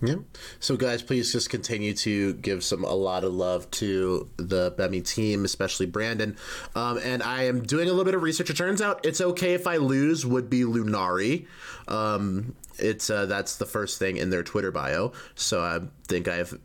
Yeah. 0.01 0.15
So, 0.59 0.75
guys, 0.77 1.03
please 1.03 1.31
just 1.31 1.49
continue 1.49 1.93
to 1.93 2.33
give 2.33 2.63
some 2.63 2.83
a 2.83 2.93
lot 2.93 3.23
of 3.23 3.33
love 3.33 3.69
to 3.71 4.27
the 4.37 4.71
Bemi 4.71 5.05
team, 5.05 5.45
especially 5.45 5.85
Brandon. 5.85 6.35
Um, 6.75 6.99
and 7.03 7.21
I 7.21 7.43
am 7.43 7.61
doing 7.61 7.87
a 7.87 7.91
little 7.91 8.05
bit 8.05 8.15
of 8.15 8.23
research. 8.23 8.49
It 8.49 8.57
turns 8.57 8.81
out 8.81 9.05
it's 9.05 9.21
okay 9.21 9.53
if 9.53 9.67
I 9.67 9.77
lose. 9.77 10.25
Would 10.25 10.49
be 10.49 10.61
Lunari. 10.61 11.45
Um, 11.87 12.55
it's 12.79 13.09
uh, 13.09 13.27
that's 13.27 13.57
the 13.57 13.65
first 13.65 13.99
thing 13.99 14.17
in 14.17 14.31
their 14.31 14.43
Twitter 14.43 14.71
bio. 14.71 15.11
So 15.35 15.61
I 15.61 15.81
think 16.07 16.27
I've 16.27 16.57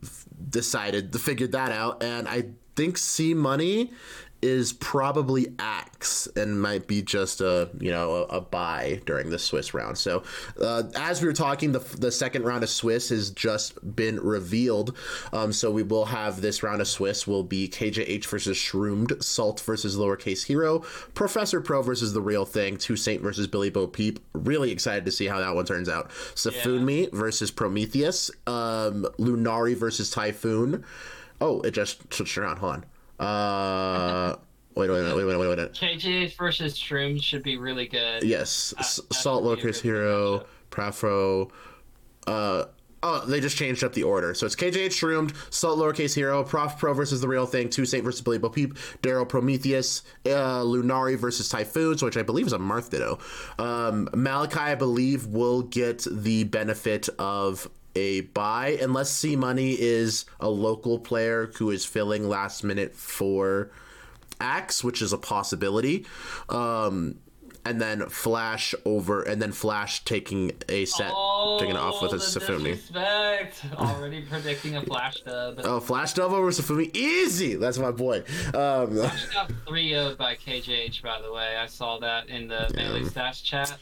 decided 0.49 1.13
to 1.13 1.19
figure 1.19 1.47
that 1.47 1.71
out, 1.71 2.01
and 2.01 2.27
I 2.27 2.45
think 2.75 2.97
C 2.97 3.33
Money 3.33 3.91
is 4.41 4.73
probably 4.73 5.47
Axe 5.59 6.27
and 6.35 6.61
might 6.61 6.87
be 6.87 7.01
just 7.01 7.41
a 7.41 7.69
you 7.79 7.91
know 7.91 8.27
a, 8.29 8.37
a 8.37 8.41
buy 8.41 9.01
during 9.05 9.29
the 9.29 9.39
Swiss 9.39 9.73
round. 9.73 9.97
So 9.97 10.23
uh, 10.61 10.83
as 10.95 11.21
we 11.21 11.27
were 11.27 11.33
talking, 11.33 11.71
the 11.71 11.79
the 11.79 12.11
second 12.11 12.43
round 12.43 12.63
of 12.63 12.69
Swiss 12.69 13.09
has 13.09 13.31
just 13.31 13.95
been 13.95 14.19
revealed. 14.19 14.95
Um, 15.33 15.51
so 15.53 15.71
we 15.71 15.83
will 15.83 16.05
have 16.05 16.41
this 16.41 16.63
round 16.63 16.81
of 16.81 16.87
Swiss 16.87 17.25
will 17.25 17.43
be 17.43 17.67
KJH 17.67 18.25
versus 18.25 18.57
Shroomed, 18.57 19.13
Salt 19.23 19.61
versus 19.61 19.97
Lowercase 19.97 20.45
Hero, 20.45 20.79
Professor 21.13 21.61
Pro 21.61 21.81
versus 21.81 22.13
the 22.13 22.21
Real 22.21 22.45
Thing, 22.45 22.77
Toussaint 22.77 23.21
versus 23.21 23.47
Billy 23.47 23.69
Bo 23.69 23.87
Peep. 23.87 24.19
Really 24.33 24.71
excited 24.71 25.05
to 25.05 25.11
see 25.11 25.25
how 25.25 25.39
that 25.39 25.55
one 25.55 25.65
turns 25.65 25.89
out. 25.89 26.09
Safumi 26.09 27.03
yeah. 27.03 27.09
versus 27.11 27.51
Prometheus, 27.51 28.29
um, 28.45 29.05
Lunari 29.17 29.75
versus 29.75 30.11
Typhoon. 30.11 30.83
Oh, 31.39 31.61
it 31.61 31.71
just 31.71 32.13
switched 32.13 32.37
around. 32.37 32.57
Hold 32.57 32.73
on. 32.73 32.85
Uh, 33.19 34.35
wait, 34.75 34.89
wait, 34.89 35.03
wait, 35.03 35.15
wait, 35.15 35.25
wait, 35.25 35.37
wait, 35.37 35.57
wait. 35.57 35.73
KJ 35.73 36.37
versus 36.37 36.77
Shroom 36.77 37.21
should 37.21 37.43
be 37.43 37.57
really 37.57 37.87
good. 37.87 38.23
Yes, 38.23 38.73
uh, 38.77 38.83
Salt 38.83 39.43
Lowercase 39.43 39.81
Hero, 39.81 40.45
Prafro, 40.71 41.49
uh, 42.27 42.65
Oh, 43.03 43.23
they 43.25 43.39
just 43.39 43.55
changed 43.57 43.83
up 43.83 43.93
the 43.93 44.03
order. 44.03 44.33
So 44.33 44.45
it's 44.45 44.55
KJH 44.55 44.91
Shroomed, 44.91 45.33
Salt 45.51 45.77
Lowercase 45.77 46.15
Hero, 46.15 46.43
Prof 46.43 46.79
Pro 46.79 46.93
versus 46.93 47.21
The 47.21 47.27
Real 47.27 47.45
Thing, 47.45 47.69
Toussaint 47.69 48.03
versus 48.03 48.21
Billy 48.21 48.39
Bo 48.39 48.49
Peep, 48.49 48.73
Daryl 49.03 49.27
Prometheus, 49.27 50.01
uh, 50.25 50.61
Lunari 50.63 51.17
versus 51.17 51.47
Typhoons, 51.47 52.01
which 52.01 52.17
I 52.17 52.23
believe 52.23 52.47
is 52.47 52.53
a 52.53 52.57
Marth 52.57 52.89
Ditto. 52.89 53.19
Um, 53.59 54.09
Malachi, 54.15 54.59
I 54.59 54.75
believe, 54.75 55.27
will 55.27 55.61
get 55.61 56.07
the 56.09 56.45
benefit 56.45 57.07
of 57.19 57.69
a 57.97 58.21
buy 58.21 58.77
unless 58.81 59.09
C 59.09 59.35
Money 59.35 59.71
is 59.79 60.25
a 60.39 60.49
local 60.49 60.99
player 60.99 61.51
who 61.57 61.71
is 61.71 61.83
filling 61.85 62.27
last 62.29 62.63
minute 62.63 62.95
for 62.95 63.71
Axe, 64.39 64.83
which 64.83 65.01
is 65.01 65.11
a 65.13 65.17
possibility. 65.17 66.05
Um, 66.49 67.15
and 67.65 67.81
then 67.81 68.07
Flash 68.07 68.73
over, 68.85 69.23
and 69.23 69.41
then 69.41 69.51
Flash 69.51 70.05
taking 70.05 70.53
a 70.69 70.85
set, 70.85 71.11
taking 71.59 71.75
it 71.75 71.79
off 71.79 72.01
with 72.01 72.13
a 72.13 72.15
Oh, 72.15 72.19
Safumi. 72.19 72.63
disrespect. 72.75 73.65
Already 73.75 74.21
predicting 74.21 74.77
a 74.77 74.81
flash 74.83 75.19
dub. 75.21 75.59
Oh, 75.65 75.81
Flash 75.81 76.13
dub 76.13 76.31
over 76.31 76.49
Safumi, 76.51 76.95
easy. 76.95 77.55
That's 77.55 77.77
my 77.77 77.91
boy. 77.91 78.19
Um, 78.53 78.95
Flash 78.95 79.25
got 79.33 79.51
3 79.67 79.89
0 79.89 80.15
by 80.15 80.35
KJH, 80.35 81.01
by 81.03 81.21
the 81.21 81.33
way. 81.33 81.57
I 81.57 81.65
saw 81.65 81.99
that 81.99 82.29
in 82.29 82.47
the 82.47 82.71
Melee 82.75 83.01
Stats 83.01 83.43
chat. 83.43 83.77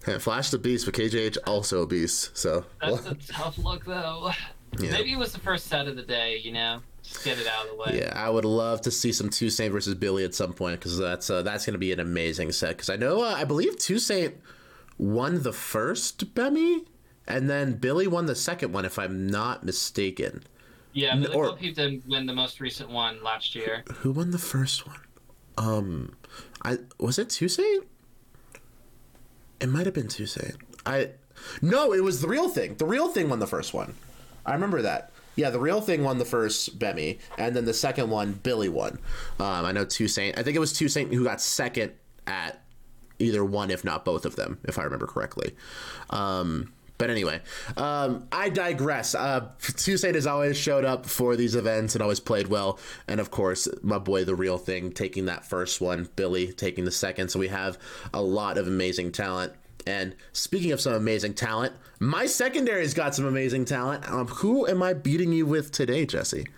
Flash 0.18 0.50
the 0.50 0.58
Beast, 0.58 0.86
but 0.86 0.94
KJH 0.94 1.38
also 1.46 1.82
a 1.82 1.86
beast. 1.86 2.36
So 2.36 2.64
That's 2.80 3.06
a 3.06 3.14
tough 3.14 3.58
look, 3.58 3.84
though. 3.84 4.30
Yeah. 4.78 4.92
Maybe 4.92 5.12
it 5.12 5.18
was 5.18 5.32
the 5.32 5.40
first 5.40 5.66
set 5.66 5.88
of 5.88 5.96
the 5.96 6.02
day, 6.02 6.38
you 6.38 6.52
know? 6.52 6.80
Just 7.02 7.24
get 7.24 7.38
it 7.38 7.46
out 7.46 7.64
of 7.66 7.70
the 7.70 7.76
way. 7.76 8.00
yeah, 8.02 8.12
I 8.14 8.30
would 8.30 8.44
love 8.44 8.82
to 8.82 8.90
see 8.90 9.12
some 9.12 9.28
Toussaint 9.30 9.72
versus 9.72 9.94
Billy 9.94 10.24
at 10.24 10.34
some 10.34 10.52
point 10.52 10.78
because 10.78 10.98
that's 10.98 11.28
uh, 11.28 11.42
that's 11.42 11.66
going 11.66 11.72
to 11.72 11.78
be 11.78 11.92
an 11.92 12.00
amazing 12.00 12.52
set. 12.52 12.76
Because 12.76 12.90
I 12.90 12.96
know 12.96 13.22
uh, 13.22 13.34
I 13.34 13.44
believe 13.44 13.76
Toussaint 13.78 14.34
won 14.98 15.42
the 15.42 15.52
first 15.52 16.34
Bemmy, 16.34 16.84
and 17.26 17.48
then 17.48 17.74
Billy 17.74 18.06
won 18.06 18.26
the 18.26 18.34
second 18.34 18.72
one, 18.72 18.84
if 18.84 18.98
I'm 18.98 19.26
not 19.26 19.64
mistaken. 19.64 20.44
Yeah, 20.92 21.16
Billy 21.16 21.34
or- 21.34 21.52
Bo 21.52 21.56
did 21.56 22.02
win 22.06 22.26
the 22.26 22.34
most 22.34 22.60
recent 22.60 22.90
one 22.90 23.22
last 23.22 23.54
year. 23.54 23.84
Who 24.00 24.12
won 24.12 24.30
the 24.30 24.38
first 24.38 24.86
one? 24.86 25.00
Um, 25.56 26.16
I 26.64 26.78
was 26.98 27.18
it 27.18 27.28
Toussaint? 27.30 27.86
It 29.60 29.68
might 29.68 29.86
have 29.86 29.94
been 29.94 30.08
Toussaint. 30.08 30.56
I 30.86 31.10
no, 31.62 31.92
it 31.92 32.02
was 32.02 32.20
the 32.20 32.28
real 32.28 32.48
thing. 32.48 32.74
The 32.76 32.86
real 32.86 33.08
thing 33.08 33.28
won 33.28 33.38
the 33.38 33.46
first 33.46 33.72
one. 33.72 33.94
I 34.44 34.52
remember 34.54 34.82
that. 34.82 35.12
Yeah, 35.36 35.50
the 35.50 35.60
real 35.60 35.80
thing 35.80 36.02
won 36.02 36.18
the 36.18 36.24
first 36.24 36.78
Bemmy, 36.78 37.18
and 37.38 37.54
then 37.54 37.64
the 37.64 37.74
second 37.74 38.10
one 38.10 38.32
Billy 38.32 38.68
won. 38.68 38.98
Um, 39.38 39.64
I 39.64 39.72
know 39.72 39.84
Toussaint. 39.84 40.38
I 40.38 40.42
think 40.42 40.56
it 40.56 40.60
was 40.60 40.72
Toussaint 40.72 41.12
who 41.14 41.24
got 41.24 41.40
second 41.40 41.92
at 42.26 42.62
either 43.18 43.44
one, 43.44 43.70
if 43.70 43.84
not 43.84 44.04
both 44.04 44.24
of 44.24 44.36
them, 44.36 44.58
if 44.64 44.78
I 44.78 44.82
remember 44.82 45.06
correctly. 45.06 45.54
Um, 46.10 46.72
but 47.00 47.08
anyway, 47.08 47.40
um, 47.78 48.28
I 48.30 48.50
digress. 48.50 49.14
Uh, 49.14 49.48
Toussaint 49.58 50.16
has 50.16 50.26
always 50.26 50.58
showed 50.58 50.84
up 50.84 51.06
for 51.06 51.34
these 51.34 51.54
events 51.54 51.94
and 51.94 52.02
always 52.02 52.20
played 52.20 52.48
well. 52.48 52.78
And 53.08 53.20
of 53.20 53.30
course, 53.30 53.66
my 53.82 53.98
boy, 53.98 54.26
the 54.26 54.34
real 54.34 54.58
thing, 54.58 54.92
taking 54.92 55.24
that 55.24 55.46
first 55.46 55.80
one, 55.80 56.10
Billy 56.14 56.52
taking 56.52 56.84
the 56.84 56.90
second. 56.90 57.30
So 57.30 57.38
we 57.38 57.48
have 57.48 57.78
a 58.12 58.20
lot 58.20 58.58
of 58.58 58.68
amazing 58.68 59.12
talent. 59.12 59.54
And 59.86 60.14
speaking 60.34 60.72
of 60.72 60.80
some 60.82 60.92
amazing 60.92 61.32
talent, 61.32 61.72
my 62.00 62.26
secondary's 62.26 62.92
got 62.92 63.14
some 63.14 63.24
amazing 63.24 63.64
talent. 63.64 64.06
Um, 64.06 64.26
who 64.26 64.66
am 64.66 64.82
I 64.82 64.92
beating 64.92 65.32
you 65.32 65.46
with 65.46 65.72
today, 65.72 66.04
Jesse? 66.04 66.48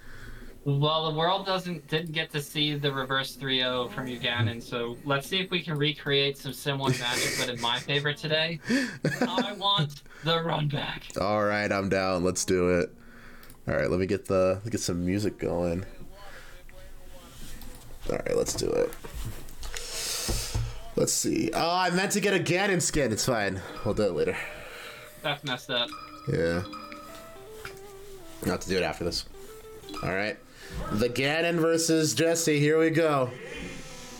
Well, 0.64 1.10
the 1.10 1.18
world 1.18 1.44
doesn't 1.44 1.88
didn't 1.88 2.12
get 2.12 2.30
to 2.32 2.40
see 2.40 2.76
the 2.76 2.92
reverse 2.92 3.36
3-0 3.36 3.90
from 3.92 4.06
Uganon, 4.06 4.62
so 4.62 4.96
let's 5.04 5.26
see 5.26 5.40
if 5.40 5.50
we 5.50 5.60
can 5.60 5.76
recreate 5.76 6.38
some 6.38 6.52
similar 6.52 6.90
magic, 6.90 7.34
but 7.38 7.48
in 7.48 7.60
my 7.60 7.80
favor 7.80 8.12
today. 8.12 8.60
I 9.20 9.54
want 9.58 10.02
the 10.22 10.40
run 10.40 10.68
back. 10.68 11.02
All 11.20 11.44
right, 11.44 11.70
I'm 11.70 11.88
down. 11.88 12.22
Let's 12.22 12.44
do 12.44 12.78
it. 12.78 12.94
All 13.66 13.74
right, 13.74 13.90
let 13.90 13.98
me 13.98 14.06
get 14.06 14.26
the 14.26 14.60
get 14.70 14.80
some 14.80 15.04
music 15.04 15.38
going. 15.38 15.84
All 18.10 18.16
right, 18.16 18.36
let's 18.36 18.54
do 18.54 18.68
it. 18.68 18.94
Let's 20.94 21.12
see. 21.12 21.50
Oh, 21.54 21.74
I 21.74 21.90
meant 21.90 22.12
to 22.12 22.20
get 22.20 22.34
a 22.34 22.38
Ganon 22.38 22.82
skin. 22.82 23.12
It's 23.12 23.24
fine. 23.24 23.60
We'll 23.84 23.94
do 23.94 24.04
it 24.04 24.12
later. 24.12 24.36
That's 25.22 25.42
messed 25.42 25.70
up. 25.70 25.88
Yeah. 26.32 26.62
I'll 28.46 28.58
to 28.58 28.68
do 28.68 28.76
it 28.76 28.82
after 28.82 29.04
this. 29.04 29.24
All 30.02 30.10
right. 30.10 30.36
The 30.92 31.08
Ganon 31.08 31.56
versus 31.58 32.14
Jesse. 32.14 32.58
Here 32.58 32.78
we 32.78 32.90
go. 32.90 33.30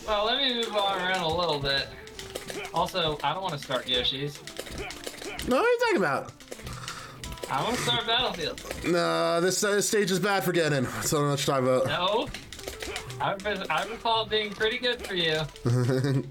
Well, 0.07 0.25
let 0.25 0.37
me 0.37 0.55
move 0.55 0.75
on 0.75 0.99
around 0.99 1.21
a 1.21 1.27
little 1.27 1.59
bit. 1.59 1.87
Also, 2.73 3.17
I 3.23 3.33
don't 3.33 3.43
want 3.43 3.53
to 3.53 3.63
start 3.63 3.87
Yoshi's. 3.87 4.39
No, 5.47 5.57
what 5.57 5.65
are 5.65 5.69
you 5.69 5.79
talking 5.79 5.97
about? 5.97 6.31
I 7.49 7.63
want 7.63 7.75
to 7.75 7.81
start 7.81 8.07
Battlefield. 8.07 8.61
No, 8.85 9.39
this, 9.41 9.63
uh, 9.63 9.71
this 9.71 9.87
stage 9.87 10.09
is 10.11 10.19
bad 10.19 10.43
for 10.43 10.51
Ganon. 10.51 10.83
That's 10.95 11.13
not 11.13 11.23
much 11.23 11.41
to 11.41 11.45
talk 11.45 11.61
about. 11.61 11.85
No. 11.85 12.27
I, 13.21 13.35
I 13.69 13.85
recall 13.85 14.23
it 14.23 14.29
being 14.29 14.49
pretty 14.49 14.79
good 14.79 15.05
for 15.05 15.13
you. 15.13 15.41